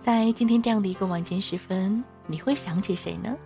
[0.00, 3.36] 在今天这样的一个晚间时分，你会想起谁呢？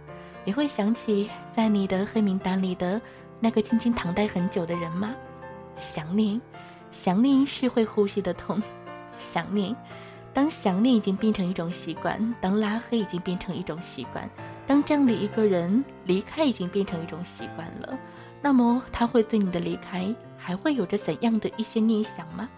[0.43, 2.99] 你会想起在你的黑名单里的
[3.41, 5.15] 那个静静躺待很久的人吗？
[5.77, 6.41] 想念，
[6.91, 8.61] 想念是会呼吸的痛。
[9.19, 9.77] 想念，
[10.33, 14.27] 当想念已经变成一种习惯，当拉黑已经变成一种习惯。
[14.67, 17.99] 当这样的一个人离开已经变成一种习惯了，
[18.41, 22.49] 那么他会对你的离开还会有着怎样的一些念想吗？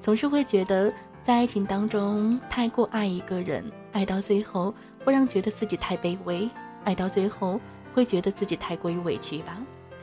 [0.00, 0.92] 总是会觉得
[1.22, 4.74] 在爱情当中太过爱一个人，爱到最后
[5.04, 6.48] 会让觉得自己太卑微，
[6.84, 7.60] 爱到最后
[7.94, 9.58] 会觉得自己太过于委屈吧。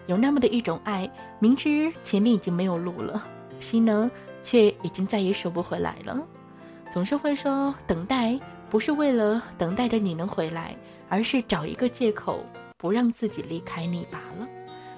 [0.08, 3.26] 有那么的一种爱，明知前面已经没有路了，
[3.60, 4.10] 心呢
[4.44, 6.22] 却已经再也收不回来了。
[6.94, 8.40] 总是会说等待
[8.70, 10.76] 不是为了等待着你能回来。
[11.08, 12.44] 而是找一个借口
[12.78, 14.48] 不让自己离开你罢了。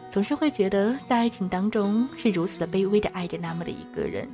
[0.10, 4.26] 总是会觉得在爱情当中是如此的卑微的爱着那么的一个人，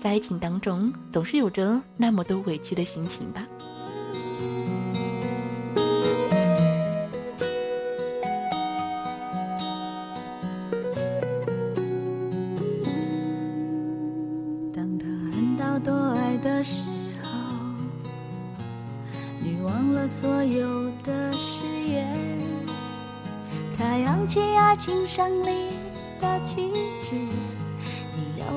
[0.00, 3.46] 在爱情当中总是有着那么多委屈的心情吧。
[14.72, 16.84] 当他恨到多爱的时
[17.22, 17.28] 候，
[19.42, 22.06] 你忘了所有的誓言。
[23.76, 25.70] 他扬起爱情胜利
[26.20, 26.70] 的旗
[27.02, 27.16] 帜，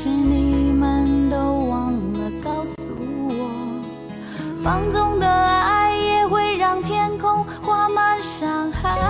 [0.00, 1.36] 是你们都
[1.66, 2.74] 忘了告诉
[3.28, 3.50] 我，
[4.62, 9.07] 放纵的爱也会让天空挂满伤害。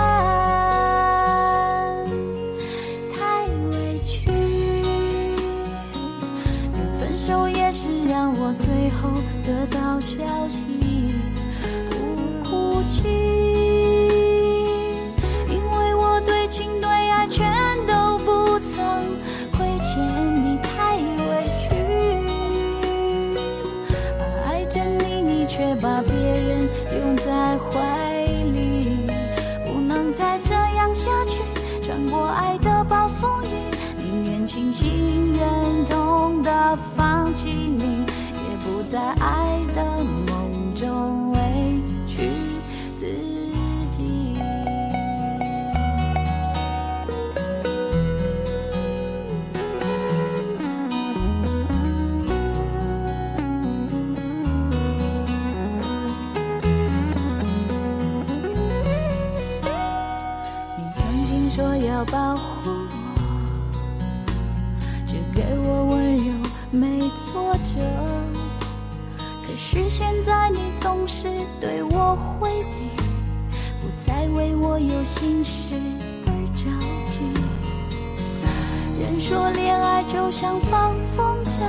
[79.29, 81.61] 说恋爱就像放风筝，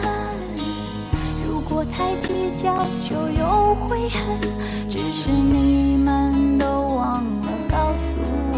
[1.47, 2.75] 如果太计较
[3.07, 4.41] 就有悔恨。
[4.89, 6.65] 只是你们都
[6.97, 8.17] 忘了告诉
[8.55, 8.57] 我，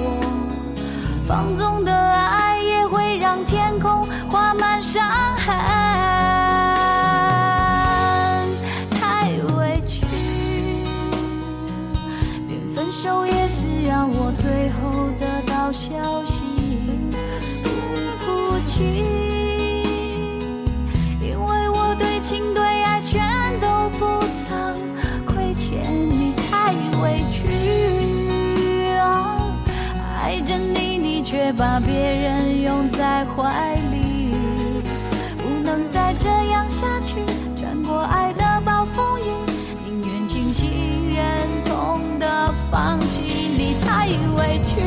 [1.27, 5.03] 放纵的爱也会让天空挂满伤
[5.37, 5.53] 痕。
[9.01, 10.07] 太委屈，
[12.47, 15.91] 连分手也是让我最后得到消
[16.25, 16.32] 息，
[31.57, 34.31] 把别人拥在怀里，
[35.39, 37.17] 不能再这样下去。
[37.57, 39.25] 穿过爱的暴风雨，
[39.85, 44.81] 宁愿清醒忍痛的放弃你，太委屈。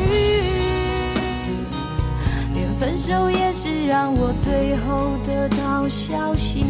[2.54, 6.64] 连分手也是让我最后得到消息，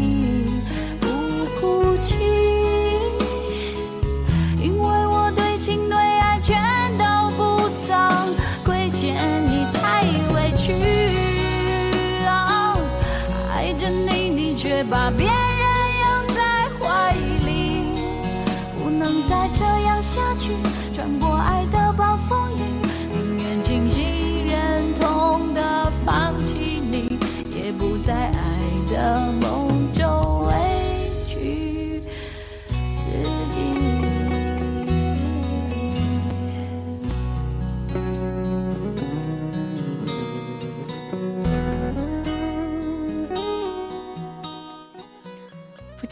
[0.99, 1.07] 不
[1.59, 2.15] 哭泣，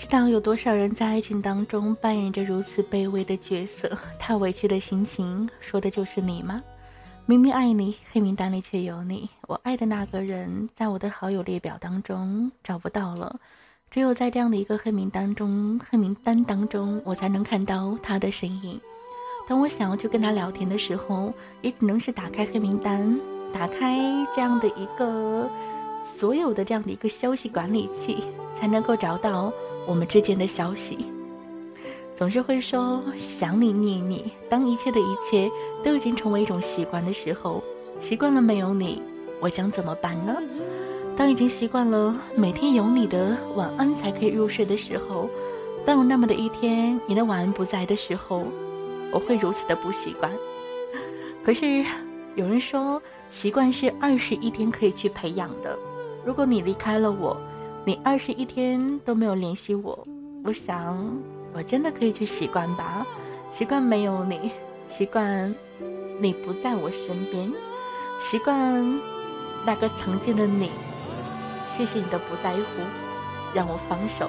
[0.05, 3.89] 知道有多少人在爱情当中扮演着如此卑微的角色，
[4.19, 6.61] 太委屈的心情，说的就是你吗？
[7.25, 13.39] 明明爱你，黑名单里却有你，我爱的那个人在我的好友列表当中找不到了，
[13.89, 18.79] 只有在这样的一个黑名单中，黑名单当中，我才能看到他的身影。
[19.47, 21.33] 当我想要去跟他聊天的时候，
[21.63, 23.19] 也只能是打开黑名单，
[23.51, 23.97] 打开
[24.35, 25.49] 这样的一个
[26.03, 29.51] 所有的这样的一个消息管理器，才能够找到
[29.87, 31.05] 我们之间的消息。
[32.15, 35.51] 总是会说想你念你，当一切的一切
[35.83, 37.61] 都已经成为一种习惯的时候，
[37.99, 39.01] 习惯了没有你，
[39.41, 40.35] 我将怎么办呢？
[41.17, 45.29] 当已经习惯了每天有你的晚安才可以入睡的时候，
[45.85, 48.43] 当有那么的一天你的晚安不在的时候，
[49.11, 50.31] 我会如此的不习惯。
[51.43, 51.83] 可是
[52.35, 55.77] 有人说，习惯是二十一天可以去培养的。
[56.25, 57.37] 如果你离开了我，
[57.87, 60.07] 你二十一天都没有联系我，
[60.43, 60.97] 我想
[61.53, 63.05] 我真的可以去习惯吧，
[63.51, 64.49] 习惯没有你，
[64.89, 65.53] 习惯
[66.19, 67.53] 你不在我身边，
[68.19, 68.99] 习惯
[69.63, 70.71] 那个曾经的你。
[71.67, 72.63] 谢谢你的不在乎，
[73.53, 74.25] 让我放手；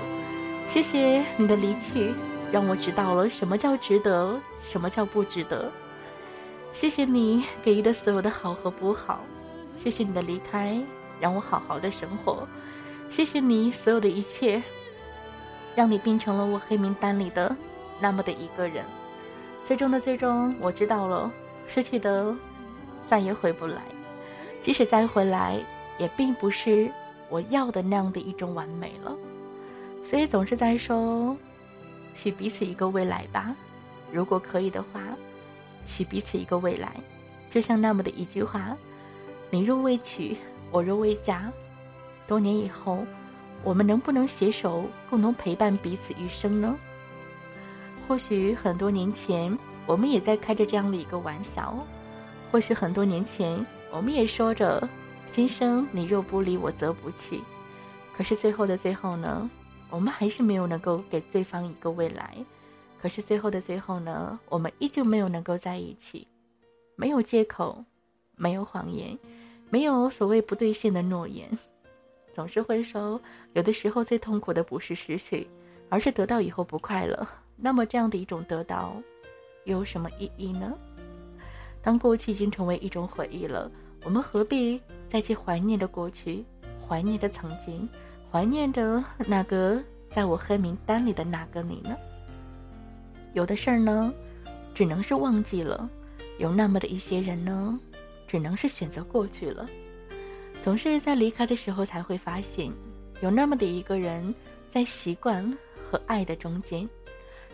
[0.66, 2.12] 谢谢你的离去，
[2.52, 5.72] 让我知道了什么叫值得，什么叫不值得。
[6.74, 9.20] 谢谢你给予的所有的好和不好，
[9.78, 10.78] 谢谢你的离开，
[11.18, 12.46] 让我好好的生活。
[13.08, 14.62] 谢谢你所有的一切，
[15.74, 17.56] 让你变成了我黑名单里的
[17.98, 18.84] 那么的一个人。
[19.62, 21.30] 最终的最终，我知道了，
[21.66, 22.34] 失去的
[23.06, 23.82] 再也回不来，
[24.60, 25.58] 即使再回来，
[25.98, 26.90] 也并不是
[27.28, 29.16] 我要的那样的一种完美了。
[30.04, 31.36] 所以总是在说，
[32.14, 33.56] 许彼此一个未来吧。
[34.12, 35.00] 如果可以的话，
[35.84, 36.92] 许彼此一个未来。
[37.48, 38.76] 就像那么的一句话
[39.50, 40.36] ：“你若未娶，
[40.70, 41.50] 我若未嫁。”
[42.26, 43.04] 多年以后，
[43.62, 46.76] 我们能不能携手共同陪伴彼此余生呢？
[48.06, 49.56] 或许很多年前，
[49.86, 51.74] 我们也在开着这样的一个玩笑；
[52.50, 54.88] 或许很多年前，我们也说着
[55.30, 57.42] “今生你若不离我，则不弃”。
[58.16, 59.50] 可是最后的最后呢，
[59.90, 62.36] 我们还是没有能够给对方一个未来。
[63.00, 66.26] 可是最后的最后呢，我们依旧没有能够在一起，
[66.96, 67.84] 没有借口，
[68.36, 69.18] 没有谎言，
[69.68, 71.58] 没有所谓不兑现的诺言。
[72.36, 73.18] 总是会说，
[73.54, 75.48] 有的时候最痛苦的不是失去，
[75.88, 77.26] 而是得到以后不快乐。
[77.56, 78.94] 那么这样的一种得到，
[79.64, 80.76] 又有什么意义呢？
[81.80, 83.70] 当过去已经成为一种回忆了，
[84.04, 84.78] 我们何必
[85.08, 86.44] 再去怀念着过去，
[86.86, 87.88] 怀念着曾经，
[88.30, 91.96] 怀念着那个在我黑名单里的那个你呢？
[93.32, 94.12] 有的事儿呢，
[94.74, 95.88] 只能是忘记了；
[96.38, 97.80] 有那么的一些人呢，
[98.26, 99.66] 只能是选择过去了。
[100.66, 102.72] 总是在离开的时候才会发现，
[103.20, 104.34] 有那么的一个人
[104.68, 105.48] 在习惯
[105.88, 106.88] 和爱的中间。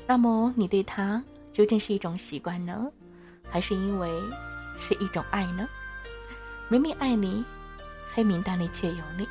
[0.06, 2.90] 那么你对他究竟是一种习惯呢，
[3.50, 4.08] 还是因为
[4.78, 5.68] 是一种爱呢？
[6.70, 7.44] 明明爱你，
[8.14, 9.28] 黑名单里却有你。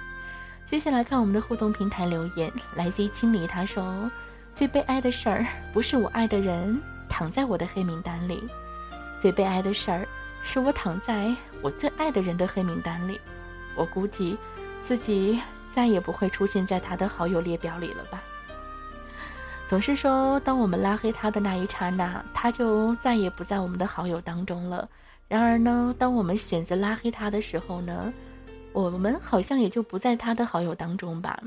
[0.64, 4.12] 接下来看我们的互动平台留言，来自于清理，他说
[4.54, 6.80] ：“最悲哀的事儿不是我爱的人
[7.10, 8.48] 躺在我的黑名单里，
[9.20, 10.08] 最悲哀的事儿
[10.44, 13.20] 是我躺在我最爱的人的黑名单里。”
[13.76, 14.38] 我估计，
[14.82, 15.40] 自己
[15.74, 18.22] 再也不会出现在他的好友列表里了吧。
[19.68, 24.90] 总是说，当我们拉黑他的那一刹那，他就再也不在我们的好友当中了。
[25.30, 28.14] 然而呢，当我们选择拉黑他的时候呢，
[28.74, 31.42] 我们好像也就不在他的好友当中吧。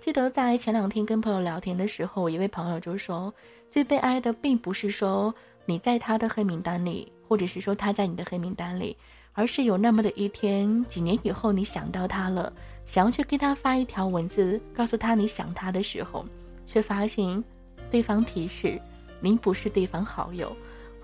[0.00, 3.32] 记得在前两天跟朋友聊天的时候，一位朋友就说，
[3.70, 5.32] 最悲哀的并不是说
[5.64, 8.96] 你在他的黑名单里，或者是说他在你的黑名单里。
[9.38, 12.52] 而是有那么的一天，几年以后，你想到他了，
[12.86, 16.26] 想要去给他发一条文字，告诉他你想他的时候，
[16.66, 17.44] 却发现
[17.88, 18.82] 对方提示
[19.20, 20.52] 您不是对方好友，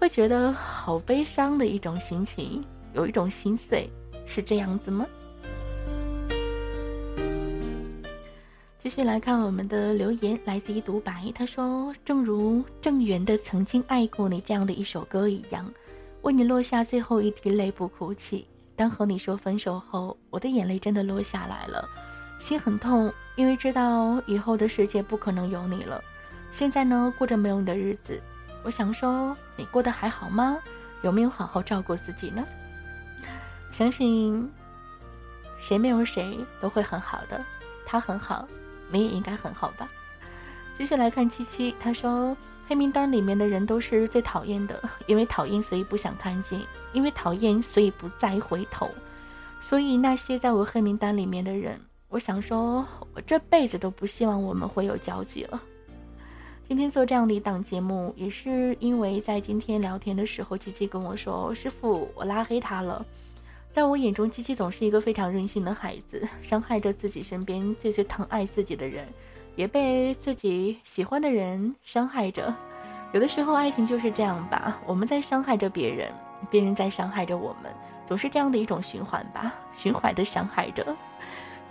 [0.01, 3.89] 会觉得好悲伤的一种心情，有一种心碎，
[4.26, 5.07] 是这样子吗？
[8.80, 15.72] 继续来看我们的留言，来自于独白，他说：“正如郑源的《曾经爱过你》这样的一首歌一样。”
[16.25, 18.47] 为你落下最后一滴泪不哭泣。
[18.75, 21.87] 当和你说分手后，我的眼泪真的落下来了，
[22.41, 26.03] 心很痛，因为知道以后的世界不可能有你了。
[26.51, 28.22] 现在呢，过着没有你的日子，
[28.62, 30.57] 我想说，你过得还好吗？
[31.03, 32.43] 有没有好好照顾自己呢？
[33.70, 34.51] 相信
[35.61, 37.45] 谁没有谁都会很好的，
[37.85, 38.49] 他很好，
[38.91, 39.87] 你也应该很好吧。
[40.75, 42.35] 接下来看七七，他说。
[42.66, 46.60] 黑名单里面的人都是最讨厌的， 因为讨厌，所以不想看见；
[46.92, 48.88] 因为讨厌，所以不再回头。
[49.60, 55.62] 所以那些在我黑名单里面的人，我想说，我这辈子都不希望我们会有交集了。
[56.66, 63.04] 今天做这样的一档节目，也是因为在今天聊天的时候，七七跟我说：“师傅，我拉黑他了。”
[63.70, 69.06] 在我眼中，七七总是一个非常任性的孩子，伤害着自己身边最最疼爱自己的人。
[69.57, 72.55] 也被自己喜欢的人伤害着，
[73.12, 76.11] 有的时候爱情就是这样吧，我们在伤害着别人，
[76.50, 77.72] 别人在伤害着我们，
[78.05, 80.84] 总是这样的一种循环吧，循环的伤害着。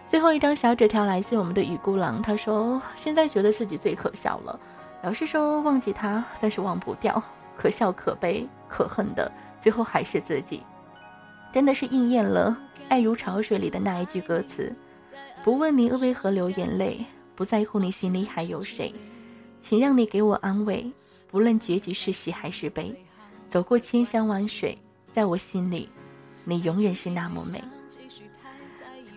[0.07, 4.59] 最后一张小纸条来自我们的雨孤狼，他说：“现在觉得自己最可笑了，
[5.01, 7.21] 老是说忘记他，但是忘不掉，
[7.57, 10.63] 可笑可悲可恨的，最后还是自己，
[11.51, 12.55] 真的是应验了
[12.89, 14.71] 爱如潮水里的那一句歌词
[15.43, 17.03] ：“不问你为何流眼泪，
[17.43, 18.95] 不在乎你心里还有谁，
[19.59, 20.89] 请让你给我安慰。
[21.29, 22.95] 不论结局是喜还是悲，
[23.49, 24.77] 走过千山万水，
[25.11, 25.89] 在我心里，
[26.45, 27.61] 你永远是那么美。”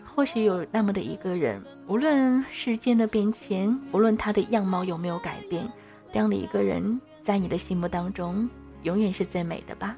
[0.05, 5.65] 或许有那么的一个人，无论时间的变迁，无论他的样貌有没有改变，
[6.13, 8.51] 这样的一个人，在你的心目当中，
[8.83, 9.97] 永远是最美的吧？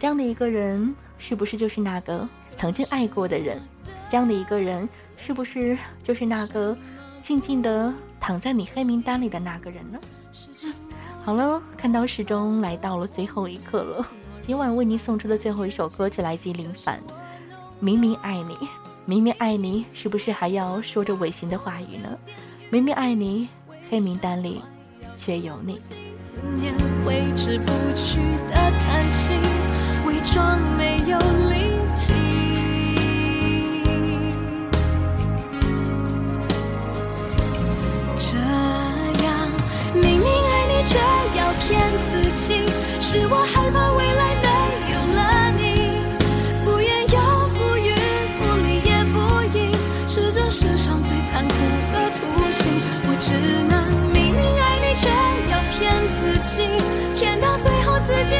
[0.00, 3.60] 这样的一个人，是不是就是那个曾经爱过的人？
[4.10, 4.88] 这样的一个人，
[5.18, 6.74] 是不是就是那个
[7.22, 9.98] 静静的躺在你黑名单里的那个人呢？
[11.24, 14.06] 好了，看到时钟来到了最后一刻了，
[14.46, 16.98] 今晚为你送出的最后一首歌，就来自林凡，
[17.80, 18.54] 《明明爱你》。
[19.04, 22.08] 明明爱你，是不是还要说着违心的话语呢？
[22.70, 23.48] 明明爱你，
[23.88, 24.62] 黑名单里
[25.16, 25.78] 却有你。
[25.78, 29.32] 思念挥之不去的叹息，
[30.06, 32.27] 伪装没有力气。
[43.10, 44.46] 是我害怕未来没
[44.92, 45.96] 有了你，
[46.62, 47.16] 不言又
[47.56, 47.88] 不语，
[48.36, 49.16] 不理也不
[49.56, 49.72] 应，
[50.06, 51.54] 是这世上最残酷
[51.88, 52.20] 的图
[52.52, 52.68] 形。
[53.08, 53.32] 我只
[53.64, 53.72] 能
[54.12, 55.08] 明明爱你，却
[55.48, 55.88] 要骗
[56.20, 56.68] 自己，
[57.16, 58.36] 骗到最后自己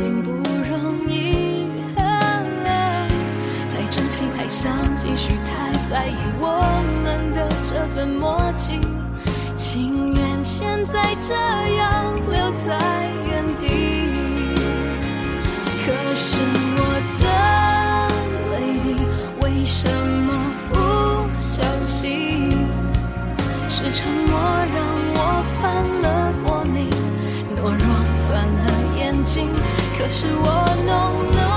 [0.00, 1.68] 并不容易。
[3.70, 8.80] 太珍惜，太想继续，太在意我们的这份默契，
[9.56, 11.34] 情愿现在这
[11.76, 13.68] 样留在原地。
[15.84, 16.36] 可是
[30.00, 31.49] 可是我弄了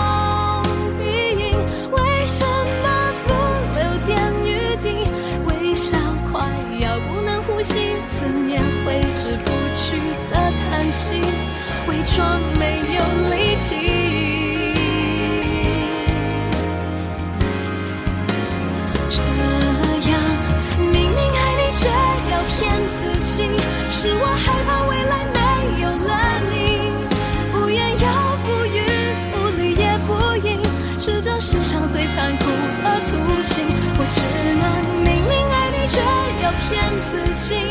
[36.74, 37.67] 骗自己，